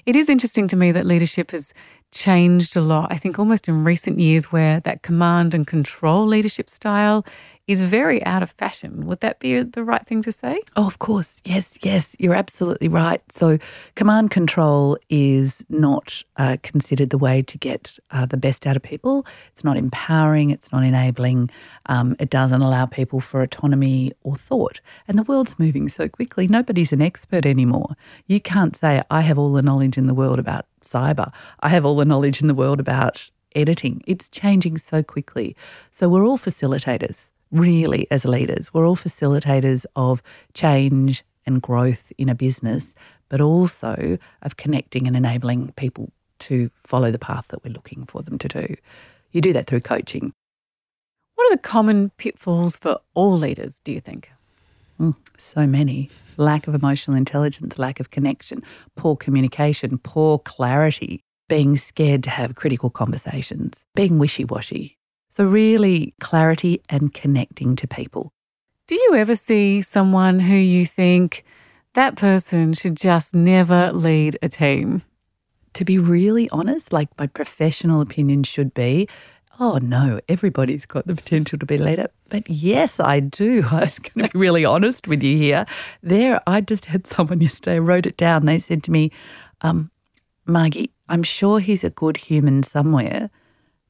It 0.06 0.16
is 0.16 0.28
interesting 0.28 0.68
to 0.68 0.76
me 0.76 0.92
that 0.92 1.06
leadership 1.06 1.50
has 1.50 1.72
changed 2.14 2.76
a 2.76 2.80
lot. 2.80 3.12
I 3.12 3.18
think 3.18 3.38
almost 3.38 3.68
in 3.68 3.84
recent 3.84 4.18
years, 4.18 4.46
where 4.46 4.80
that 4.80 5.02
command 5.02 5.52
and 5.52 5.66
control 5.66 6.26
leadership 6.26 6.70
style 6.70 7.26
is 7.66 7.80
very 7.80 8.22
out 8.24 8.42
of 8.42 8.50
fashion. 8.52 9.06
Would 9.06 9.20
that 9.20 9.40
be 9.40 9.62
the 9.62 9.84
right 9.84 10.06
thing 10.06 10.22
to 10.22 10.32
say? 10.32 10.60
Oh, 10.76 10.86
of 10.86 10.98
course. 10.98 11.40
Yes, 11.44 11.78
yes, 11.82 12.14
you're 12.18 12.34
absolutely 12.34 12.88
right. 12.88 13.20
So, 13.32 13.58
command 13.94 14.30
control 14.30 14.98
is 15.08 15.64
not 15.70 16.22
uh, 16.36 16.58
considered 16.62 17.10
the 17.10 17.18
way 17.18 17.42
to 17.42 17.58
get 17.58 17.98
uh, 18.10 18.26
the 18.26 18.36
best 18.36 18.66
out 18.66 18.76
of 18.76 18.82
people. 18.82 19.26
It's 19.52 19.64
not 19.64 19.76
empowering, 19.76 20.50
it's 20.50 20.70
not 20.72 20.84
enabling, 20.84 21.50
um, 21.86 22.16
it 22.18 22.28
doesn't 22.28 22.60
allow 22.60 22.84
people 22.86 23.20
for 23.20 23.40
autonomy 23.40 24.12
or 24.22 24.36
thought. 24.36 24.80
And 25.08 25.18
the 25.18 25.22
world's 25.22 25.58
moving 25.58 25.88
so 25.88 26.08
quickly, 26.08 26.46
nobody's 26.46 26.92
an 26.92 27.00
expert 27.00 27.46
anymore. 27.46 27.96
You 28.26 28.40
can't 28.40 28.76
say, 28.76 29.02
I 29.10 29.22
have 29.22 29.38
all 29.38 29.52
the 29.52 29.62
knowledge 29.62 29.96
in 29.96 30.06
the 30.06 30.14
world 30.14 30.38
about 30.38 30.66
cyber, 30.84 31.32
I 31.60 31.68
have 31.70 31.84
all 31.84 31.96
the 31.96 32.04
knowledge 32.04 32.40
in 32.40 32.48
the 32.48 32.54
world 32.54 32.80
about 32.80 33.30
editing. 33.54 34.02
It's 34.06 34.28
changing 34.28 34.78
so 34.78 35.02
quickly. 35.02 35.56
So, 35.90 36.08
we're 36.08 36.26
all 36.26 36.38
facilitators 36.38 37.30
really, 37.54 38.06
as 38.10 38.24
leaders. 38.24 38.74
We're 38.74 38.86
all 38.86 38.96
facilitators 38.96 39.86
of 39.96 40.22
change 40.52 41.24
and 41.46 41.62
growth 41.62 42.12
in 42.18 42.28
a 42.28 42.34
business, 42.34 42.94
but 43.28 43.40
also 43.40 44.18
of 44.42 44.56
connecting 44.56 45.06
and 45.06 45.16
enabling 45.16 45.72
people 45.76 46.12
to 46.40 46.70
follow 46.74 47.10
the 47.10 47.18
path 47.18 47.48
that 47.48 47.64
we're 47.64 47.72
looking 47.72 48.04
for 48.06 48.22
them 48.22 48.38
to 48.38 48.48
do. 48.48 48.76
You 49.30 49.40
do 49.40 49.52
that 49.52 49.66
through 49.66 49.80
coaching. 49.80 50.32
What 51.36 51.52
are 51.52 51.56
the 51.56 51.62
common 51.62 52.10
pitfalls 52.16 52.76
for 52.76 52.98
all 53.14 53.38
leaders, 53.38 53.78
do 53.82 53.92
you 53.92 54.00
think? 54.00 54.30
Mm, 55.00 55.16
so 55.36 55.66
many. 55.66 56.10
Lack 56.36 56.66
of 56.68 56.74
emotional 56.74 57.16
intelligence, 57.16 57.78
lack 57.78 58.00
of 58.00 58.10
connection, 58.10 58.62
poor 58.96 59.16
communication, 59.16 59.98
poor 59.98 60.38
clarity, 60.38 61.20
being 61.48 61.76
scared 61.76 62.22
to 62.24 62.30
have 62.30 62.54
critical 62.54 62.90
conversations, 62.90 63.84
being 63.94 64.18
wishy 64.18 64.44
washy, 64.44 64.96
so, 65.36 65.44
really, 65.44 66.14
clarity 66.20 66.80
and 66.88 67.12
connecting 67.12 67.74
to 67.76 67.88
people. 67.88 68.30
Do 68.86 68.94
you 68.94 69.16
ever 69.16 69.34
see 69.34 69.82
someone 69.82 70.38
who 70.38 70.54
you 70.54 70.86
think 70.86 71.42
that 71.94 72.14
person 72.14 72.72
should 72.72 72.96
just 72.96 73.34
never 73.34 73.90
lead 73.92 74.38
a 74.42 74.48
team? 74.48 75.02
To 75.72 75.84
be 75.84 75.98
really 75.98 76.48
honest, 76.50 76.92
like 76.92 77.08
my 77.18 77.26
professional 77.26 78.00
opinion 78.00 78.44
should 78.44 78.72
be 78.74 79.08
oh 79.60 79.78
no, 79.78 80.20
everybody's 80.28 80.86
got 80.86 81.06
the 81.06 81.14
potential 81.14 81.58
to 81.58 81.66
be 81.66 81.76
a 81.76 81.82
leader. 81.82 82.08
But 82.28 82.48
yes, 82.48 82.98
I 83.00 83.20
do. 83.20 83.64
I 83.70 83.80
was 83.80 83.98
going 83.98 84.26
to 84.26 84.32
be 84.32 84.38
really 84.38 84.64
honest 84.64 85.06
with 85.08 85.22
you 85.22 85.36
here. 85.36 85.66
There, 86.02 86.40
I 86.46 86.60
just 86.60 86.86
had 86.86 87.06
someone 87.06 87.40
yesterday, 87.40 87.78
wrote 87.78 88.06
it 88.06 88.16
down. 88.16 88.46
They 88.46 88.58
said 88.58 88.82
to 88.84 88.90
me, 88.90 89.12
um, 89.60 89.90
Margie, 90.46 90.90
I'm 91.08 91.22
sure 91.22 91.58
he's 91.58 91.84
a 91.84 91.90
good 91.90 92.16
human 92.16 92.62
somewhere 92.62 93.30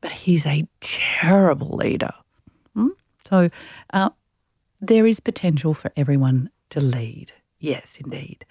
but 0.05 0.13
he's 0.13 0.45
a 0.45 0.69
terrible 0.83 1.79
leader. 1.79 2.13
Hmm? 2.75 2.89
So 3.27 3.49
uh, 3.95 4.11
there 4.79 5.07
is 5.07 5.19
potential 5.19 5.73
for 5.73 5.91
everyone 5.97 6.51
to 6.69 6.81
lead. 6.83 7.33
Yes, 7.59 7.97
indeed. 8.05 8.45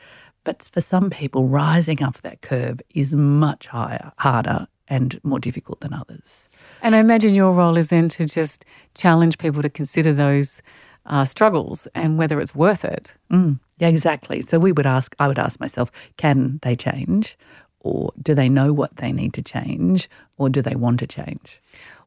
But 0.43 0.63
for 0.63 0.81
some 0.81 1.11
people, 1.11 1.47
rising 1.47 2.01
up 2.01 2.23
that 2.23 2.41
curve 2.41 2.81
is 2.95 3.13
much 3.13 3.67
higher, 3.67 4.13
harder 4.17 4.65
and 4.87 5.19
more 5.23 5.37
difficult 5.37 5.81
than 5.81 5.93
others. 5.93 6.49
And 6.83 6.95
I 6.95 6.99
imagine 6.99 7.33
your 7.33 7.53
role 7.53 7.77
is 7.77 7.87
then 7.87 8.09
to 8.09 8.25
just 8.25 8.65
challenge 8.93 9.39
people 9.39 9.63
to 9.63 9.69
consider 9.69 10.13
those 10.13 10.61
uh, 11.07 11.25
struggles 11.25 11.87
and 11.95 12.19
whether 12.19 12.39
it's 12.39 12.53
worth 12.53 12.85
it. 12.85 13.13
Mm, 13.31 13.59
yeah, 13.79 13.87
exactly. 13.87 14.41
So 14.41 14.59
we 14.59 14.71
would 14.71 14.85
ask, 14.85 15.15
I 15.17 15.27
would 15.27 15.39
ask 15.39 15.59
myself, 15.59 15.91
can 16.17 16.59
they 16.61 16.75
change? 16.75 17.35
or 17.83 18.11
do 18.21 18.33
they 18.33 18.49
know 18.49 18.73
what 18.73 18.97
they 18.97 19.11
need 19.11 19.33
to 19.33 19.41
change 19.41 20.09
or 20.37 20.49
do 20.49 20.61
they 20.61 20.75
want 20.75 20.99
to 21.01 21.07
change? 21.07 21.61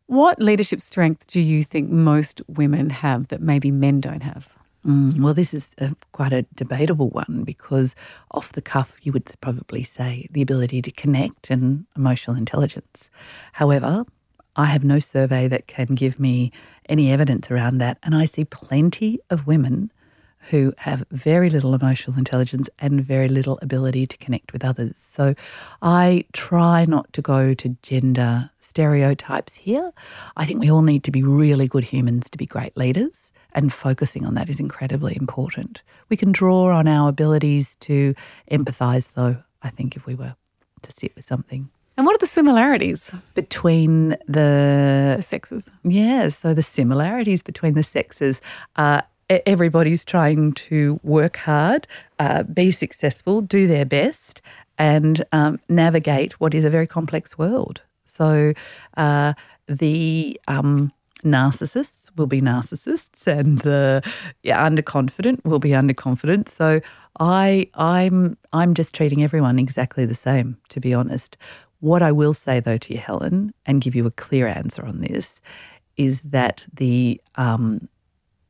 What 0.07 0.41
leadership 0.41 0.81
strength 0.81 1.27
do 1.27 1.41
you 1.41 1.63
think 1.63 1.91
most 1.91 2.41
women 2.49 2.91
have 2.91 3.29
that 3.29 3.41
maybe 3.41 3.71
men 3.71 4.01
don't 4.01 4.23
have? 4.23 4.49
Mm, 4.87 5.21
well, 5.21 5.35
this 5.35 5.53
is 5.53 5.75
a, 5.79 5.97
quite 6.13 6.33
a 6.33 6.43
debatable 6.55 7.11
one 7.11 7.43
because 7.45 7.97
off 8.31 8.53
the 8.53 8.63
cuff, 8.63 8.97
you 9.03 9.13
would 9.13 9.25
probably 9.41 9.83
say 9.83 10.29
the 10.31 10.43
ability 10.43 10.81
to 10.83 10.93
connect 10.93 11.51
and 11.51 11.87
emotional 11.97 12.37
intelligence. 12.37 13.11
However, 13.53 14.05
I 14.57 14.67
have 14.67 14.83
no 14.83 14.99
survey 14.99 15.49
that 15.49 15.67
can 15.67 15.95
give 15.95 16.19
me 16.19 16.51
any 16.89 17.13
evidence 17.13 17.51
around 17.51 17.79
that. 17.79 17.99
And 18.03 18.15
I 18.15 18.25
see 18.25 18.45
plenty 18.45 19.21
of 19.31 19.47
women 19.47 19.93
who 20.51 20.73
have 20.79 21.05
very 21.11 21.51
little 21.51 21.75
emotional 21.75 22.17
intelligence 22.17 22.69
and 22.79 23.05
very 23.05 23.29
little 23.29 23.59
ability 23.63 24.07
to 24.07 24.17
connect 24.17 24.53
with 24.53 24.65
others. 24.65 24.95
So 24.97 25.35
I 25.83 26.25
try 26.33 26.85
not 26.85 27.13
to 27.15 27.23
go 27.23 27.53
to 27.55 27.77
gender 27.83 28.51
stereotypes 28.61 29.55
here. 29.55 29.93
I 30.37 30.47
think 30.47 30.61
we 30.61 30.71
all 30.71 30.83
need 30.83 31.03
to 31.05 31.11
be 31.11 31.23
really 31.23 31.67
good 31.67 31.85
humans 31.85 32.31
to 32.31 32.39
be 32.39 32.47
great 32.47 32.77
leaders, 32.77 33.33
and 33.53 33.73
focusing 33.73 34.27
on 34.27 34.35
that 34.35 34.49
is 34.49 34.61
incredibly 34.61 35.17
important. 35.17 35.83
We 36.09 36.17
can 36.17 36.31
draw 36.31 36.77
on 36.77 36.87
our 36.87 37.09
abilities 37.09 37.77
to 37.81 38.15
empathize, 38.51 39.09
though, 39.15 39.39
I 39.63 39.71
think, 39.71 39.97
if 39.97 40.07
we 40.07 40.15
were 40.15 40.37
to 40.83 40.93
sit 40.93 41.17
with 41.17 41.25
something. 41.25 41.71
And 41.97 42.05
what 42.05 42.15
are 42.15 42.19
the 42.19 42.27
similarities 42.27 43.11
between 43.35 44.11
the, 44.29 45.15
the 45.17 45.23
sexes? 45.23 45.71
Yeah, 45.83 46.29
so 46.29 46.53
the 46.53 46.63
similarities 46.63 47.43
between 47.43 47.75
the 47.75 47.83
sexes 47.83 48.43
are 48.77 49.05
everybody's 49.31 50.05
trying 50.05 50.53
to 50.53 51.01
work 51.03 51.39
hard, 51.39 51.87
uh, 52.19 52.43
be 52.43 52.71
successful, 52.71 53.41
do 53.41 53.67
their 53.67 53.87
best, 53.87 54.43
and 54.79 55.25
um, 55.33 55.59
navigate 55.69 56.39
what 56.39 56.55
is 56.55 56.65
a 56.65 56.71
very 56.71 56.87
complex 56.87 57.39
world. 57.39 57.81
So 58.05 58.53
uh, 58.97 59.33
the 59.67 60.39
um, 60.49 60.93
narcissists 61.25 62.11
will 62.17 62.27
be 62.27 62.41
narcissists, 62.41 63.27
and 63.27 63.59
the 63.59 64.03
yeah, 64.43 64.69
underconfident 64.69 65.45
will 65.45 65.59
be 65.59 65.71
underconfident. 65.71 66.49
So 66.49 66.81
I 67.19 67.69
I'm 67.75 68.37
I'm 68.53 68.75
just 68.75 68.95
treating 68.95 69.25
everyone 69.25 69.59
exactly 69.59 70.05
the 70.05 70.15
same, 70.15 70.59
to 70.69 70.81
be 70.81 70.95
honest. 70.95 71.37
What 71.87 72.03
I 72.03 72.11
will 72.11 72.35
say 72.35 72.59
though 72.59 72.79
to 72.79 72.95
you, 72.95 72.99
Helen, 72.99 73.55
and 73.65 73.81
give 73.81 73.95
you 73.95 74.07
a 74.07 74.11
clear 74.11 74.49
answer 74.49 74.85
on 74.85 75.03
this, 75.03 75.41
is 75.97 76.21
that 76.23 76.67
the 76.75 77.21
um, 77.37 77.89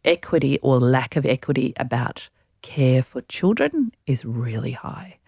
equity 0.07 0.59
or 0.62 0.81
lack 0.81 1.16
of 1.16 1.27
equity 1.27 1.75
about 1.77 2.31
care 2.62 3.03
for 3.03 3.20
children 3.20 3.92
is 4.07 4.25
really 4.25 4.70
high. 4.70 5.18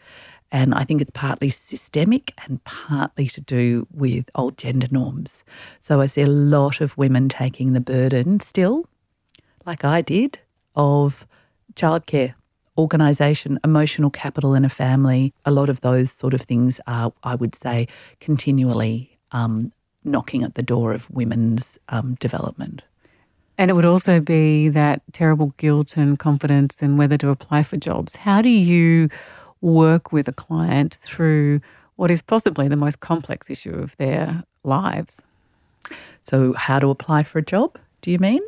And 0.51 0.73
I 0.73 0.85
think 0.85 1.03
it's 1.03 1.11
partly 1.13 1.51
systemic 1.51 2.33
and 2.47 2.65
partly 2.65 3.29
to 3.29 3.43
do 3.43 3.87
with 3.93 4.31
old 4.35 4.57
gender 4.57 4.89
norms. 4.91 5.45
So 5.79 6.01
I 6.01 6.07
see 6.07 6.23
a 6.23 6.27
lot 6.27 6.81
of 6.81 6.97
women 6.97 7.29
taking 7.29 7.75
the 7.75 7.81
burden 7.95 8.41
still, 8.41 8.89
like 9.67 9.85
I 9.85 10.01
did, 10.01 10.39
of 10.75 11.27
childcare, 11.75 12.33
organisation, 12.79 13.59
emotional 13.65 14.09
capital 14.09 14.55
in 14.55 14.65
a 14.65 14.69
family. 14.69 15.35
A 15.45 15.51
lot 15.51 15.69
of 15.69 15.81
those 15.81 16.13
sort 16.13 16.33
of 16.33 16.43
things 16.43 16.81
are, 16.87 17.13
I 17.25 17.35
would 17.35 17.55
say, 17.55 17.89
continually 18.21 19.19
um, 19.33 19.73
knocking 20.05 20.45
at 20.45 20.55
the 20.55 20.63
door 20.63 20.95
of 20.95 21.11
women's 21.11 21.79
um, 21.89 22.15
development. 22.15 22.83
And 23.59 23.71
it 23.71 23.75
would 23.75 23.85
also 23.85 24.21
be 24.21 24.69
that 24.69 25.03
terrible 25.13 25.53
guilt 25.57 25.97
and 25.97 26.17
confidence 26.17 26.81
and 26.81 26.97
whether 26.97 27.19
to 27.19 27.31
apply 27.31 27.65
for 27.65 27.77
jobs. 27.77 28.15
How 28.17 28.41
do 28.41 28.49
you 28.49 29.09
work 29.61 30.13
with 30.13 30.29
a 30.29 30.33
client 30.33 30.95
through 30.95 31.61
what 31.97 32.13
is 32.13 32.23
possibly 32.23 32.69
the 32.69 32.77
most 32.77 33.01
complex 33.01 33.51
issue 33.51 33.75
of 33.75 33.97
their 33.97 34.45
lives? 34.63 35.23
So, 36.23 36.53
how 36.53 36.79
to 36.79 36.91
apply 36.91 37.25
for 37.25 37.41
a 37.41 37.43
job, 37.43 37.77
do 38.03 38.13
you 38.13 38.19
mean? 38.19 38.43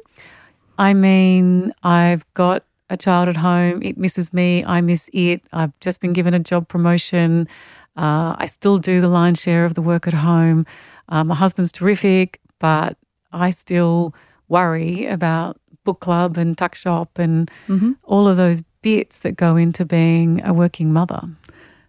I 0.79 0.95
mean, 0.95 1.73
I've 1.83 2.25
got 2.35 2.65
a 2.91 2.97
child 2.97 3.29
at 3.29 3.37
home. 3.39 3.83
It 3.83 3.97
misses 3.97 4.33
me. 4.33 4.65
I 4.65 4.81
miss 4.81 5.09
it. 5.13 5.43
I've 5.53 5.79
just 5.81 6.01
been 6.01 6.13
given 6.13 6.35
a 6.35 6.39
job 6.39 6.69
promotion. 6.69 7.49
Uh, 7.97 8.35
I 8.37 8.47
still 8.47 8.79
do 8.79 9.01
the 9.01 9.09
lion's 9.09 9.41
share 9.41 9.65
of 9.65 9.75
the 9.75 9.83
work 9.83 10.07
at 10.07 10.13
home. 10.13 10.67
Uh, 11.09 11.25
my 11.25 11.35
husband's 11.35 11.73
terrific, 11.73 12.41
but 12.59 12.99
I 13.33 13.51
still 13.51 14.15
worry 14.49 15.07
about 15.07 15.59
book 15.85 16.01
club 16.01 16.37
and 16.37 16.59
tuck 16.59 16.75
shop 16.75 17.19
and 17.19 17.51
mm-hmm. 17.67 17.93
all 18.05 18.29
of 18.29 18.37
those 18.37 18.63
bits 18.83 19.21
that 19.21 19.37
go 19.37 19.57
into 19.57 19.85
being 19.85 20.45
a 20.45 20.53
working 20.53 20.93
mother. 20.93 21.23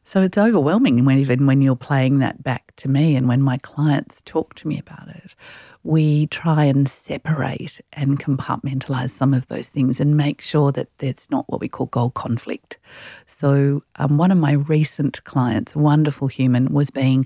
So 0.04 0.22
it's 0.22 0.38
overwhelming 0.38 1.04
when 1.06 1.18
even 1.20 1.46
when 1.46 1.62
you're 1.62 1.76
playing 1.76 2.20
that 2.20 2.44
back 2.44 2.74
to 2.78 2.90
me 2.90 3.16
and 3.16 3.28
when 3.28 3.42
my 3.42 3.58
clients 3.58 4.22
talk 4.26 4.56
to 4.56 4.68
me 4.68 4.80
about 4.80 5.08
it. 5.08 5.36
We 5.84 6.28
try 6.28 6.66
and 6.66 6.88
separate 6.88 7.82
and 7.94 8.20
compartmentalize 8.20 9.10
some 9.10 9.34
of 9.34 9.48
those 9.48 9.70
things 9.70 10.00
and 10.00 10.16
make 10.16 10.42
sure 10.42 10.72
that 10.72 10.90
it's 11.00 11.30
not 11.30 11.50
what 11.50 11.60
we 11.60 11.68
call 11.68 11.88
goal 11.88 12.12
conflict. 12.12 12.78
So, 13.26 13.84
um, 13.96 14.18
one 14.18 14.32
of 14.32 14.38
my 14.38 14.54
recent 14.54 15.24
clients, 15.24 15.74
a 15.74 15.80
wonderful 15.80 16.28
human, 16.28 16.74
was 16.74 16.92
being 16.92 17.26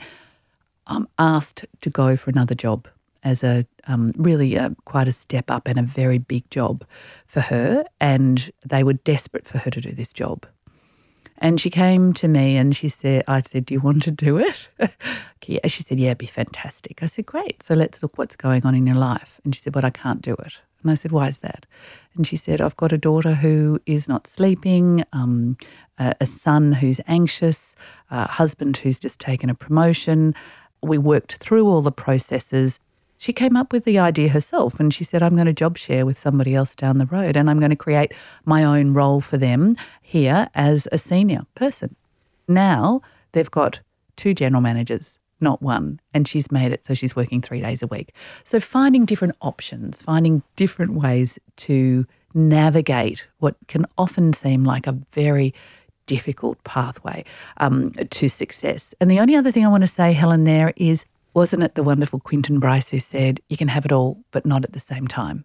um, 0.88 1.08
asked 1.20 1.66
to 1.82 1.90
go 1.90 2.16
for 2.16 2.30
another 2.30 2.56
job 2.56 2.88
as 3.24 3.44
a 3.44 3.66
um, 3.88 4.14
really 4.18 4.56
a, 4.56 4.74
quite 4.86 5.08
a 5.08 5.12
step 5.12 5.50
up 5.50 5.68
and 5.68 5.78
a 5.78 5.84
very 5.84 6.20
big 6.20 6.50
job 6.50 6.86
for 7.26 7.42
her. 7.42 7.84
And 8.00 8.52
they 8.66 8.84
were 8.84 8.94
desperate 8.94 9.48
for 9.48 9.58
her 9.58 9.72
to 9.72 9.82
do 9.82 9.92
this 9.92 10.14
job. 10.14 10.46
And 11.38 11.60
she 11.60 11.70
came 11.70 12.14
to 12.14 12.28
me 12.28 12.56
and 12.56 12.76
she 12.76 12.90
said, 12.90 13.24
I 13.28 13.42
said, 13.42 13.66
Do 13.66 13.74
you 13.74 13.82
want 13.82 14.04
to 14.04 14.12
do 14.12 14.38
it? 14.38 14.70
she 15.42 15.84
said, 15.84 16.00
Yeah, 16.00 16.08
it'd 16.08 16.18
be 16.18 16.26
fantastic. 16.26 17.04
I 17.04 17.08
said, 17.08 17.26
Great. 17.26 17.62
So 17.62 17.74
let's 17.74 18.02
look 18.02 18.18
what's 18.18 18.36
going 18.36 18.66
on 18.66 18.76
in 18.76 18.88
your 18.88 18.96
life. 18.96 19.40
And 19.44 19.54
she 19.54 19.62
said, 19.62 19.74
But 19.74 19.84
I 19.84 19.90
can't 19.90 20.22
do 20.22 20.34
it. 20.34 20.60
And 20.82 20.92
I 20.92 20.96
said, 20.96 21.12
Why 21.12 21.28
is 21.28 21.40
that? 21.40 21.66
And 22.16 22.26
she 22.26 22.38
said, 22.38 22.62
I've 22.62 22.78
got 22.78 22.94
a 22.94 22.98
daughter 22.98 23.34
who 23.34 23.80
is 23.86 24.08
not 24.08 24.28
sleeping, 24.28 25.04
um, 25.12 25.58
a, 26.00 26.16
a, 26.22 26.26
son 26.26 26.72
who's 26.72 27.02
anxious, 27.08 27.76
a 28.10 28.28
husband 28.28 28.78
who's 28.78 29.00
just 29.00 29.20
taken 29.20 29.50
a 29.50 29.56
promotion. 29.56 30.34
We 30.82 30.98
worked 30.98 31.36
through 31.36 31.68
all 31.68 31.82
the 31.82 31.92
processes 31.92 32.80
she 33.18 33.34
came 33.34 33.56
up 33.56 33.72
with 33.72 33.86
the 33.86 34.00
idea 34.00 34.30
herself 34.30 34.80
and 34.80 34.94
she 34.94 35.04
said, 35.04 35.24
I'm 35.24 35.36
going 35.36 35.48
to 35.48 35.54
job 35.54 35.78
share 35.78 36.06
with 36.06 36.20
somebody 36.20 36.56
else 36.56 36.76
down 36.76 36.98
the 36.98 37.06
road 37.06 37.36
and 37.36 37.50
I'm 37.50 37.60
going 37.60 37.70
to 37.72 37.76
create 37.76 38.14
my 38.44 38.64
own 38.64 38.94
role 38.94 39.22
for 39.22 39.38
them 39.38 39.78
here 40.02 40.50
as 40.54 40.88
a 40.92 40.98
senior 40.98 41.46
person. 41.56 41.96
Now 42.48 43.02
they've 43.32 43.50
got 43.50 43.80
two 44.16 44.34
general 44.34 44.62
managers, 44.62 45.20
not 45.40 45.62
one, 45.62 46.00
and 46.14 46.28
she's 46.28 46.52
made 46.52 46.72
it 46.72 46.86
so 46.86 46.94
she's 46.94 47.16
working 47.16 47.42
three 47.42 47.62
days 47.62 47.82
a 47.82 47.88
week. 47.88 48.14
So 48.44 48.60
finding 48.60 49.06
different 49.06 49.36
options, 49.42 50.02
finding 50.02 50.44
different 50.56 50.94
ways 50.94 51.40
to 51.58 52.06
navigate 52.34 53.26
what 53.40 53.56
can 53.68 53.86
often 53.98 54.34
seem 54.34 54.64
like 54.64 54.88
a 54.88 54.98
very 55.14 55.54
difficult 56.06 56.64
pathway 56.64 57.24
um, 57.58 57.92
to 58.10 58.30
success. 58.30 58.94
And 59.00 59.10
the 59.10 59.20
only 59.20 59.36
other 59.36 59.52
thing 59.52 59.66
I 59.66 59.70
want 59.70 59.84
to 59.84 59.88
say, 59.88 60.14
Helen, 60.14 60.44
there 60.44 60.74
is 60.76 61.06
wasn't 61.36 61.62
it 61.62 61.76
the 61.76 61.84
wonderful 61.84 62.20
Quentin 62.22 62.60
Bryce 62.60 62.90
who 62.90 63.00
said, 63.00 63.42
You 63.50 63.58
can 63.58 63.68
have 63.68 63.86
it 63.86 63.92
all, 63.92 64.24
but 64.32 64.46
not 64.46 64.64
at 64.64 64.72
the 64.72 64.80
same 64.80 65.08
time? 65.08 65.44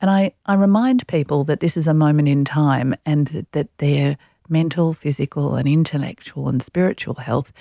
And 0.00 0.10
I, 0.10 0.34
I 0.46 0.54
remind 0.54 1.08
people 1.08 1.42
that 1.44 1.60
this 1.60 1.76
is 1.76 1.86
a 1.86 1.94
moment 1.94 2.28
in 2.28 2.44
time 2.44 2.94
and 3.06 3.28
that, 3.28 3.50
that 3.52 3.78
their 3.78 4.18
mental, 4.48 4.92
physical, 4.92 5.54
and 5.54 5.66
intellectual 5.66 6.48
and 6.48 6.62
spiritual 6.62 7.14
health 7.14 7.52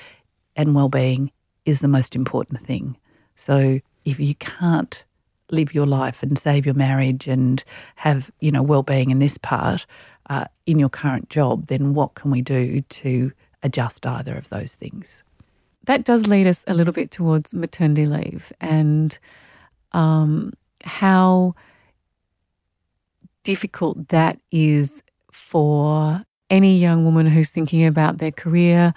and 0.55 0.75
well 0.75 0.89
being 0.89 1.31
is 1.65 1.79
the 1.79 1.88
most 1.88 2.13
important 2.13 2.65
thing. 2.67 2.97
So 3.36 3.79
if 4.03 4.19
you 4.19 4.36
can't 4.36 5.03
live 5.49 5.73
your 5.73 5.86
life 5.86 6.21
and 6.23 6.38
save 6.38 6.65
your 6.65 6.75
marriage 6.75 7.27
and 7.27 7.63
have, 7.95 8.31
you 8.41 8.51
know, 8.51 8.63
well 8.63 8.84
being 8.84 9.12
in 9.12 9.19
this 9.19 9.38
part 9.38 9.86
uh, 10.29 10.45
in 10.65 10.77
your 10.77 10.89
current 10.89 11.29
job, 11.29 11.67
then 11.67 11.93
what 11.93 12.15
can 12.15 12.31
we 12.31 12.41
do 12.41 12.81
to 12.81 13.31
adjust 13.63 14.05
either 14.05 14.36
of 14.36 14.49
those 14.49 14.73
things? 14.73 15.23
That 15.86 16.04
does 16.04 16.28
lead 16.28 16.48
us 16.48 16.63
a 16.67 16.74
little 16.74 16.94
bit 16.94 17.12
towards 17.12 17.54
maternity 17.54 18.06
leave 18.06 18.54
and 18.62 19.17
um, 19.94 20.54
how 20.84 21.56
difficult 23.44 24.10
that 24.10 24.39
is 24.52 25.02
for 25.32 26.24
any 26.50 26.78
young 26.78 27.04
woman 27.06 27.26
who's 27.26 27.50
thinking 27.50 27.86
about 27.86 28.20
their 28.20 28.32
career. 28.32 28.94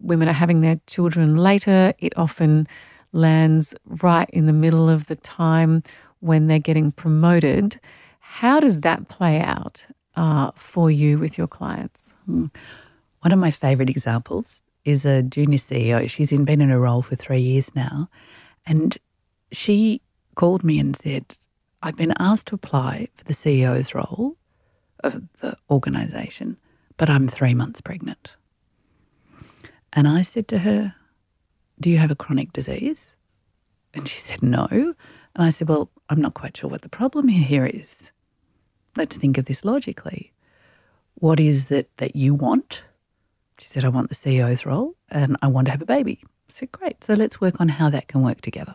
Women 0.00 0.28
are 0.28 0.32
having 0.32 0.60
their 0.60 0.80
children 0.86 1.36
later. 1.36 1.92
It 1.98 2.16
often 2.16 2.66
lands 3.12 3.74
right 3.84 4.28
in 4.30 4.46
the 4.46 4.52
middle 4.52 4.88
of 4.88 5.06
the 5.06 5.16
time 5.16 5.82
when 6.20 6.46
they're 6.46 6.58
getting 6.58 6.92
promoted. 6.92 7.78
How 8.20 8.60
does 8.60 8.80
that 8.80 9.08
play 9.08 9.40
out 9.40 9.86
uh, 10.16 10.52
for 10.56 10.90
you 10.90 11.18
with 11.18 11.36
your 11.36 11.48
clients? 11.48 12.14
Hmm. 12.24 12.46
One 13.20 13.32
of 13.32 13.38
my 13.38 13.50
favorite 13.50 13.90
examples 13.90 14.60
is 14.84 15.04
a 15.04 15.22
junior 15.22 15.58
CEO. 15.58 16.08
She's 16.08 16.30
been 16.30 16.60
in 16.60 16.70
a 16.70 16.78
role 16.78 17.02
for 17.02 17.16
three 17.16 17.40
years 17.40 17.74
now. 17.74 18.08
And 18.66 18.96
she 19.50 20.00
called 20.34 20.64
me 20.64 20.78
and 20.78 20.96
said, 20.96 21.36
I've 21.82 21.96
been 21.96 22.14
asked 22.18 22.46
to 22.48 22.54
apply 22.54 23.08
for 23.16 23.24
the 23.24 23.32
CEO's 23.32 23.94
role 23.94 24.36
of 25.00 25.22
the 25.40 25.56
organisation, 25.70 26.56
but 26.96 27.10
I'm 27.10 27.26
three 27.28 27.54
months 27.54 27.80
pregnant. 27.80 28.36
And 29.92 30.06
I 30.08 30.22
said 30.22 30.48
to 30.48 30.58
her, 30.58 30.94
Do 31.80 31.90
you 31.90 31.98
have 31.98 32.10
a 32.10 32.16
chronic 32.16 32.52
disease? 32.52 33.14
And 33.94 34.08
she 34.08 34.20
said, 34.20 34.42
No. 34.42 34.68
And 34.70 34.94
I 35.44 35.50
said, 35.50 35.68
Well, 35.68 35.90
I'm 36.08 36.20
not 36.20 36.34
quite 36.34 36.56
sure 36.56 36.70
what 36.70 36.82
the 36.82 36.88
problem 36.88 37.28
here 37.28 37.66
is. 37.66 38.12
Let's 38.96 39.16
think 39.16 39.38
of 39.38 39.46
this 39.46 39.64
logically. 39.64 40.32
What 41.14 41.40
is 41.40 41.70
it 41.70 41.90
that 41.98 42.16
you 42.16 42.34
want? 42.34 42.82
She 43.62 43.68
said, 43.68 43.84
I 43.84 43.88
want 43.90 44.08
the 44.08 44.16
CEO's 44.16 44.66
role 44.66 44.96
and 45.08 45.36
I 45.40 45.46
want 45.46 45.66
to 45.66 45.70
have 45.70 45.82
a 45.82 45.86
baby. 45.86 46.20
I 46.24 46.52
said, 46.52 46.72
Great. 46.72 47.04
So 47.04 47.14
let's 47.14 47.40
work 47.40 47.60
on 47.60 47.68
how 47.68 47.90
that 47.90 48.08
can 48.08 48.22
work 48.22 48.40
together. 48.40 48.74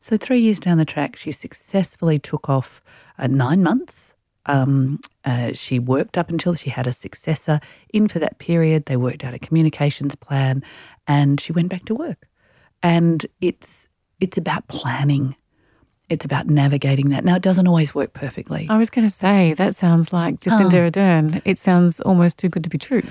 So, 0.00 0.16
three 0.16 0.40
years 0.40 0.60
down 0.60 0.78
the 0.78 0.84
track, 0.84 1.16
she 1.16 1.32
successfully 1.32 2.20
took 2.20 2.48
off 2.48 2.80
uh, 3.18 3.26
nine 3.26 3.64
months. 3.64 4.14
Um, 4.46 5.00
uh, 5.24 5.52
she 5.54 5.80
worked 5.80 6.16
up 6.16 6.30
until 6.30 6.54
she 6.54 6.70
had 6.70 6.86
a 6.86 6.92
successor 6.92 7.58
in 7.92 8.06
for 8.06 8.20
that 8.20 8.38
period. 8.38 8.86
They 8.86 8.96
worked 8.96 9.24
out 9.24 9.34
a 9.34 9.38
communications 9.40 10.14
plan 10.14 10.62
and 11.08 11.40
she 11.40 11.52
went 11.52 11.68
back 11.68 11.84
to 11.86 11.94
work. 11.94 12.28
And 12.82 13.26
it's, 13.40 13.88
it's 14.20 14.38
about 14.38 14.68
planning 14.68 15.34
it's 16.08 16.24
about 16.24 16.46
navigating 16.46 17.10
that. 17.10 17.22
Now, 17.22 17.36
it 17.36 17.42
doesn't 17.42 17.68
always 17.68 17.94
work 17.94 18.14
perfectly. 18.14 18.66
I 18.70 18.78
was 18.78 18.88
going 18.88 19.06
to 19.06 19.12
say, 19.12 19.52
that 19.52 19.76
sounds 19.76 20.10
like 20.10 20.40
Jacinda 20.40 20.86
oh. 20.86 20.90
Ardern. 20.90 21.42
It 21.44 21.58
sounds 21.58 22.00
almost 22.00 22.38
too 22.38 22.48
good 22.48 22.64
to 22.64 22.70
be 22.70 22.78
true 22.78 23.02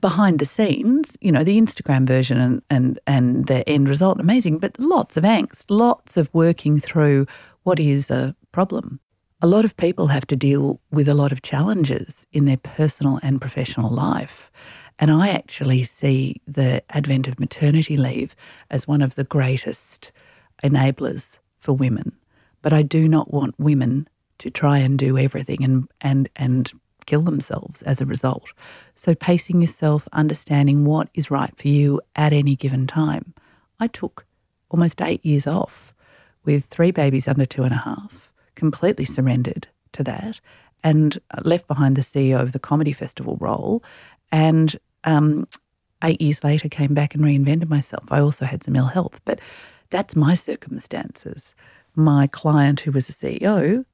behind 0.00 0.38
the 0.38 0.46
scenes, 0.46 1.16
you 1.20 1.30
know, 1.30 1.44
the 1.44 1.60
Instagram 1.60 2.06
version 2.06 2.38
and, 2.38 2.62
and, 2.70 2.98
and 3.06 3.46
the 3.46 3.68
end 3.68 3.88
result, 3.88 4.20
amazing, 4.20 4.58
but 4.58 4.78
lots 4.78 5.16
of 5.16 5.24
angst, 5.24 5.66
lots 5.68 6.16
of 6.16 6.28
working 6.32 6.80
through 6.80 7.26
what 7.62 7.78
is 7.78 8.10
a 8.10 8.34
problem. 8.52 9.00
A 9.42 9.46
lot 9.46 9.64
of 9.64 9.76
people 9.76 10.06
have 10.06 10.26
to 10.28 10.36
deal 10.36 10.80
with 10.90 11.08
a 11.08 11.14
lot 11.14 11.32
of 11.32 11.42
challenges 11.42 12.26
in 12.32 12.46
their 12.46 12.56
personal 12.56 13.20
and 13.22 13.40
professional 13.40 13.90
life. 13.90 14.50
And 14.98 15.10
I 15.10 15.28
actually 15.28 15.82
see 15.82 16.40
the 16.46 16.82
advent 16.90 17.28
of 17.28 17.38
maternity 17.38 17.98
leave 17.98 18.34
as 18.70 18.88
one 18.88 19.02
of 19.02 19.14
the 19.14 19.24
greatest 19.24 20.10
enablers 20.64 21.38
for 21.58 21.74
women. 21.74 22.16
But 22.62 22.72
I 22.72 22.82
do 22.82 23.08
not 23.08 23.32
want 23.32 23.54
women 23.58 24.08
to 24.38 24.50
try 24.50 24.78
and 24.78 24.98
do 24.98 25.18
everything 25.18 25.62
and, 25.62 25.88
and, 26.00 26.28
and 26.36 26.72
kill 27.06 27.22
themselves 27.22 27.82
as 27.82 28.00
a 28.00 28.06
result. 28.06 28.48
So, 28.94 29.14
pacing 29.14 29.60
yourself, 29.60 30.06
understanding 30.12 30.84
what 30.84 31.08
is 31.14 31.30
right 31.30 31.56
for 31.56 31.68
you 31.68 32.00
at 32.14 32.32
any 32.32 32.56
given 32.56 32.86
time. 32.86 33.34
I 33.80 33.86
took 33.86 34.26
almost 34.70 35.00
eight 35.02 35.24
years 35.24 35.46
off 35.46 35.94
with 36.44 36.64
three 36.66 36.90
babies 36.90 37.28
under 37.28 37.46
two 37.46 37.62
and 37.62 37.74
a 37.74 37.78
half, 37.78 38.30
completely 38.54 39.04
surrendered 39.04 39.68
to 39.92 40.04
that, 40.04 40.40
and 40.82 41.18
left 41.42 41.66
behind 41.66 41.96
the 41.96 42.02
CEO 42.02 42.40
of 42.40 42.52
the 42.52 42.58
Comedy 42.58 42.92
Festival 42.92 43.36
role 43.40 43.82
and 44.32 44.76
um, 45.04 45.46
eight 46.02 46.20
years 46.20 46.44
later 46.44 46.68
came 46.68 46.94
back 46.94 47.14
and 47.14 47.24
reinvented 47.24 47.68
myself. 47.68 48.04
I 48.10 48.20
also 48.20 48.44
had 48.44 48.62
some 48.62 48.76
ill 48.76 48.86
health, 48.86 49.20
but 49.24 49.40
that's 49.90 50.16
my 50.16 50.34
circumstances. 50.34 51.54
My 51.94 52.26
client, 52.26 52.80
who 52.80 52.92
was 52.92 53.08
a 53.08 53.12
CEO, 53.12 53.84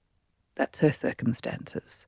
that's 0.55 0.81
her 0.81 0.93
circumstances. 0.93 2.07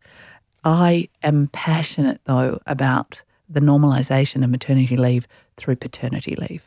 I 0.65 1.09
am 1.23 1.49
passionate, 1.49 2.21
though, 2.25 2.61
about 2.67 3.23
the 3.49 3.61
normalisation 3.61 4.43
of 4.43 4.51
maternity 4.51 4.97
leave 4.97 5.29
through 5.57 5.77
paternity 5.77 6.35
leave. 6.37 6.67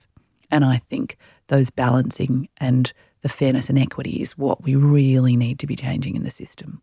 And 0.52 0.64
I 0.64 0.78
think 0.90 1.18
those 1.48 1.70
balancing 1.70 2.48
and 2.58 2.94
the 3.22 3.30
fairness 3.30 3.70
and 3.70 3.80
equity 3.80 4.22
is 4.22 4.38
what 4.38 4.64
we 4.64 4.76
really 4.76 5.36
need 5.36 5.60
to 5.60 5.68
be 5.68 5.76
changing 5.76 6.16
in 6.16 6.24
the 6.24 6.32
system. 6.32 6.82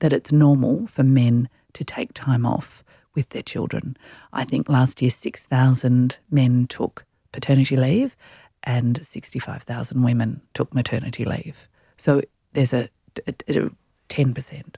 That 0.00 0.12
it's 0.12 0.32
normal 0.32 0.88
for 0.88 1.04
men 1.04 1.48
to 1.74 1.84
take 1.84 2.12
time 2.12 2.44
off 2.44 2.82
with 3.14 3.28
their 3.30 3.42
children. 3.42 3.96
I 4.32 4.44
think 4.44 4.68
last 4.68 5.00
year 5.00 5.10
6,000 5.10 6.18
men 6.30 6.66
took 6.66 7.04
paternity 7.32 7.76
leave 7.76 8.16
and 8.64 9.06
65,000 9.06 10.02
women 10.02 10.42
took 10.52 10.74
maternity 10.74 11.24
leave. 11.24 11.68
So 11.96 12.22
there's 12.52 12.72
a, 12.72 12.88
a, 13.26 13.34
a 13.48 13.70
10%. 14.08 14.74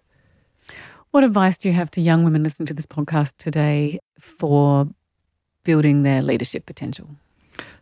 What 1.10 1.24
advice 1.24 1.56
do 1.56 1.68
you 1.70 1.74
have 1.74 1.90
to 1.92 2.02
young 2.02 2.22
women 2.22 2.42
listening 2.42 2.66
to 2.66 2.74
this 2.74 2.84
podcast 2.84 3.32
today 3.38 3.98
for 4.20 4.88
building 5.64 6.02
their 6.02 6.20
leadership 6.20 6.66
potential? 6.66 7.16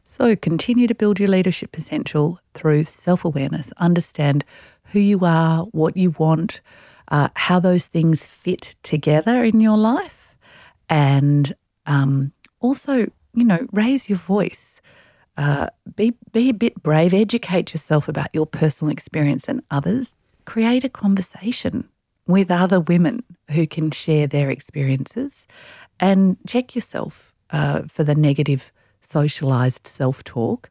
So 0.04 0.36
continue 0.36 0.86
to 0.86 0.94
build 0.94 1.18
your 1.18 1.28
leadership 1.28 1.72
potential 1.72 2.38
through 2.54 2.84
self 2.84 3.24
awareness. 3.24 3.72
Understand 3.78 4.44
who 4.92 5.00
you 5.00 5.24
are, 5.24 5.64
what 5.72 5.96
you 5.96 6.12
want, 6.12 6.60
uh, 7.08 7.28
how 7.34 7.58
those 7.58 7.86
things 7.86 8.22
fit 8.22 8.76
together 8.84 9.42
in 9.42 9.60
your 9.60 9.76
life, 9.76 10.36
and 10.88 11.52
um, 11.86 12.30
also, 12.60 13.10
you 13.34 13.44
know, 13.44 13.66
raise 13.72 14.08
your 14.08 14.18
voice. 14.18 14.80
Uh, 15.36 15.66
be 15.96 16.14
be 16.30 16.48
a 16.48 16.54
bit 16.54 16.80
brave. 16.80 17.12
Educate 17.12 17.72
yourself 17.74 18.06
about 18.06 18.28
your 18.32 18.46
personal 18.46 18.92
experience 18.92 19.48
and 19.48 19.62
others. 19.68 20.14
Create 20.44 20.84
a 20.84 20.88
conversation 20.88 21.88
with 22.26 22.50
other 22.50 22.80
women 22.80 23.22
who 23.50 23.66
can 23.66 23.90
share 23.90 24.26
their 24.26 24.50
experiences, 24.50 25.46
and 26.00 26.36
check 26.46 26.74
yourself 26.74 27.32
uh, 27.50 27.82
for 27.82 28.04
the 28.04 28.14
negative 28.14 28.72
socialized 29.00 29.86
self 29.86 30.24
talk 30.24 30.68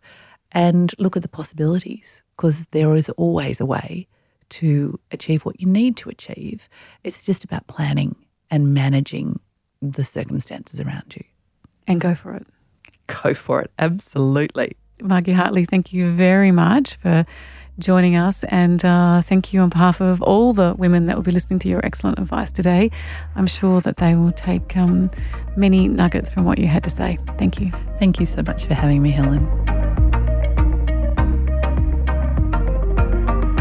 and 0.52 0.94
look 1.00 1.16
at 1.16 1.22
the 1.22 1.28
possibilities 1.28 2.22
because 2.36 2.68
there 2.72 2.96
is 2.96 3.10
always 3.12 3.60
a 3.60 3.66
way 3.66 4.08
to 4.50 5.00
achieve 5.12 5.44
what 5.44 5.60
you 5.60 5.68
need 5.68 5.98
to 5.98 6.10
achieve. 6.10 6.70
It's 7.04 7.22
just 7.22 7.44
about 7.44 7.68
planning 7.68 8.16
and 8.52 8.74
managing 8.74 9.40
the 9.82 10.04
circumstances 10.04 10.80
around 10.80 11.16
you. 11.16 11.24
And 11.88 12.00
go 12.00 12.16
for 12.16 12.34
it. 12.34 12.46
Go 13.08 13.34
for 13.34 13.62
it. 13.62 13.72
Absolutely. 13.80 14.76
Margie 15.02 15.34
Hartley, 15.34 15.66
thank 15.66 15.94
you 15.94 16.12
very 16.12 16.52
much 16.52 16.96
for 16.96 17.26
joining 17.80 18.16
us. 18.16 18.44
And 18.46 18.84
uh, 18.84 19.22
thank 19.22 19.54
you 19.54 19.62
on 19.62 19.70
behalf 19.70 20.02
of 20.02 20.22
all 20.22 20.54
the 20.54 20.76
women 20.78 21.06
that 21.08 21.16
will 21.16 21.24
be 21.24 21.32
listening 21.32 21.60
to 21.60 21.68
your 21.68 21.86
excellent 21.86 22.20
advice 22.20 22.52
today. 22.52 22.92
I'm 23.36 23.48
sure 23.48 23.82
that 23.82 23.98
they 23.98 24.16
will 24.16 24.32
take 24.32 24.76
um, 24.78 25.10
many 25.56 25.88
nuggets 25.88 26.30
from 26.30 26.46
what 26.46 26.58
you 26.60 26.68
had 26.68 26.84
to 26.84 26.90
say. 26.90 27.18
Thank 27.38 27.60
you. 27.60 27.72
Thank 28.00 28.20
you 28.20 28.26
so 28.26 28.42
much 28.44 28.66
for 28.66 28.74
having 28.74 29.02
me, 29.02 29.12
Helen. 29.12 29.46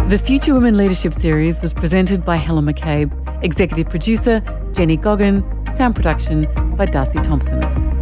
The 0.09 0.18
Future 0.18 0.55
Women 0.55 0.77
Leadership 0.77 1.14
Series 1.14 1.61
was 1.62 1.72
presented 1.72 2.24
by 2.24 2.37
Helen 2.37 2.66
McCabe, 2.66 3.11
executive 3.42 3.88
producer 3.88 4.42
Jenny 4.72 4.96
Goggin, 4.96 5.42
sound 5.77 5.96
production 5.96 6.46
by 6.77 6.87
Darcy 6.87 7.18
Thompson. 7.20 7.93